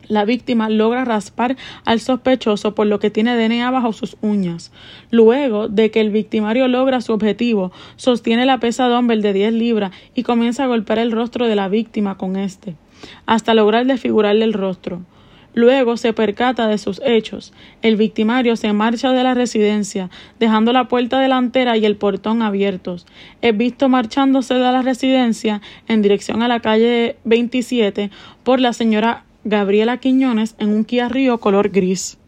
La 0.08 0.24
víctima 0.24 0.68
logra 0.68 1.04
raspar 1.04 1.56
al 1.84 2.00
sospechoso 2.00 2.74
por 2.74 2.86
lo 2.86 2.98
que 2.98 3.10
tiene 3.10 3.36
DNA 3.36 3.70
bajo 3.70 3.92
sus 3.92 4.16
uñas. 4.20 4.72
Luego 5.10 5.68
de 5.68 5.90
que 5.90 6.00
el 6.00 6.10
victimario 6.10 6.68
logra 6.68 7.00
su 7.00 7.12
objetivo, 7.12 7.72
sostiene 7.96 8.46
la 8.46 8.58
pesa 8.58 8.88
dumbbell 8.88 9.22
de 9.22 9.32
10 9.32 9.52
libras 9.54 9.92
y 10.14 10.22
comienza 10.22 10.64
a 10.64 10.68
golpear 10.68 10.98
el 10.98 11.12
rostro 11.12 11.46
de 11.46 11.56
la 11.56 11.68
víctima 11.68 12.16
con 12.16 12.36
este, 12.36 12.76
hasta 13.26 13.54
lograr 13.54 13.86
desfigurarle 13.86 14.44
el 14.44 14.52
rostro. 14.52 15.02
Luego 15.54 15.98
se 15.98 16.14
percata 16.14 16.66
de 16.66 16.78
sus 16.78 17.00
hechos. 17.04 17.52
El 17.82 17.96
victimario 17.96 18.56
se 18.56 18.72
marcha 18.72 19.12
de 19.12 19.22
la 19.22 19.34
residencia, 19.34 20.08
dejando 20.40 20.72
la 20.72 20.88
puerta 20.88 21.18
delantera 21.18 21.76
y 21.76 21.84
el 21.84 21.96
portón 21.96 22.40
abiertos. 22.40 23.06
Es 23.42 23.54
visto 23.54 23.90
marchándose 23.90 24.54
de 24.54 24.60
la 24.60 24.80
residencia 24.80 25.60
en 25.88 26.00
dirección 26.00 26.42
a 26.42 26.48
la 26.48 26.60
calle 26.60 27.16
27 27.24 28.10
por 28.44 28.60
la 28.60 28.72
señora 28.72 29.24
Gabriela 29.44 29.98
Quiñones 29.98 30.54
en 30.58 30.68
un 30.68 30.84
Kia 30.84 31.08
Río 31.08 31.38
color 31.38 31.70
gris. 31.70 32.18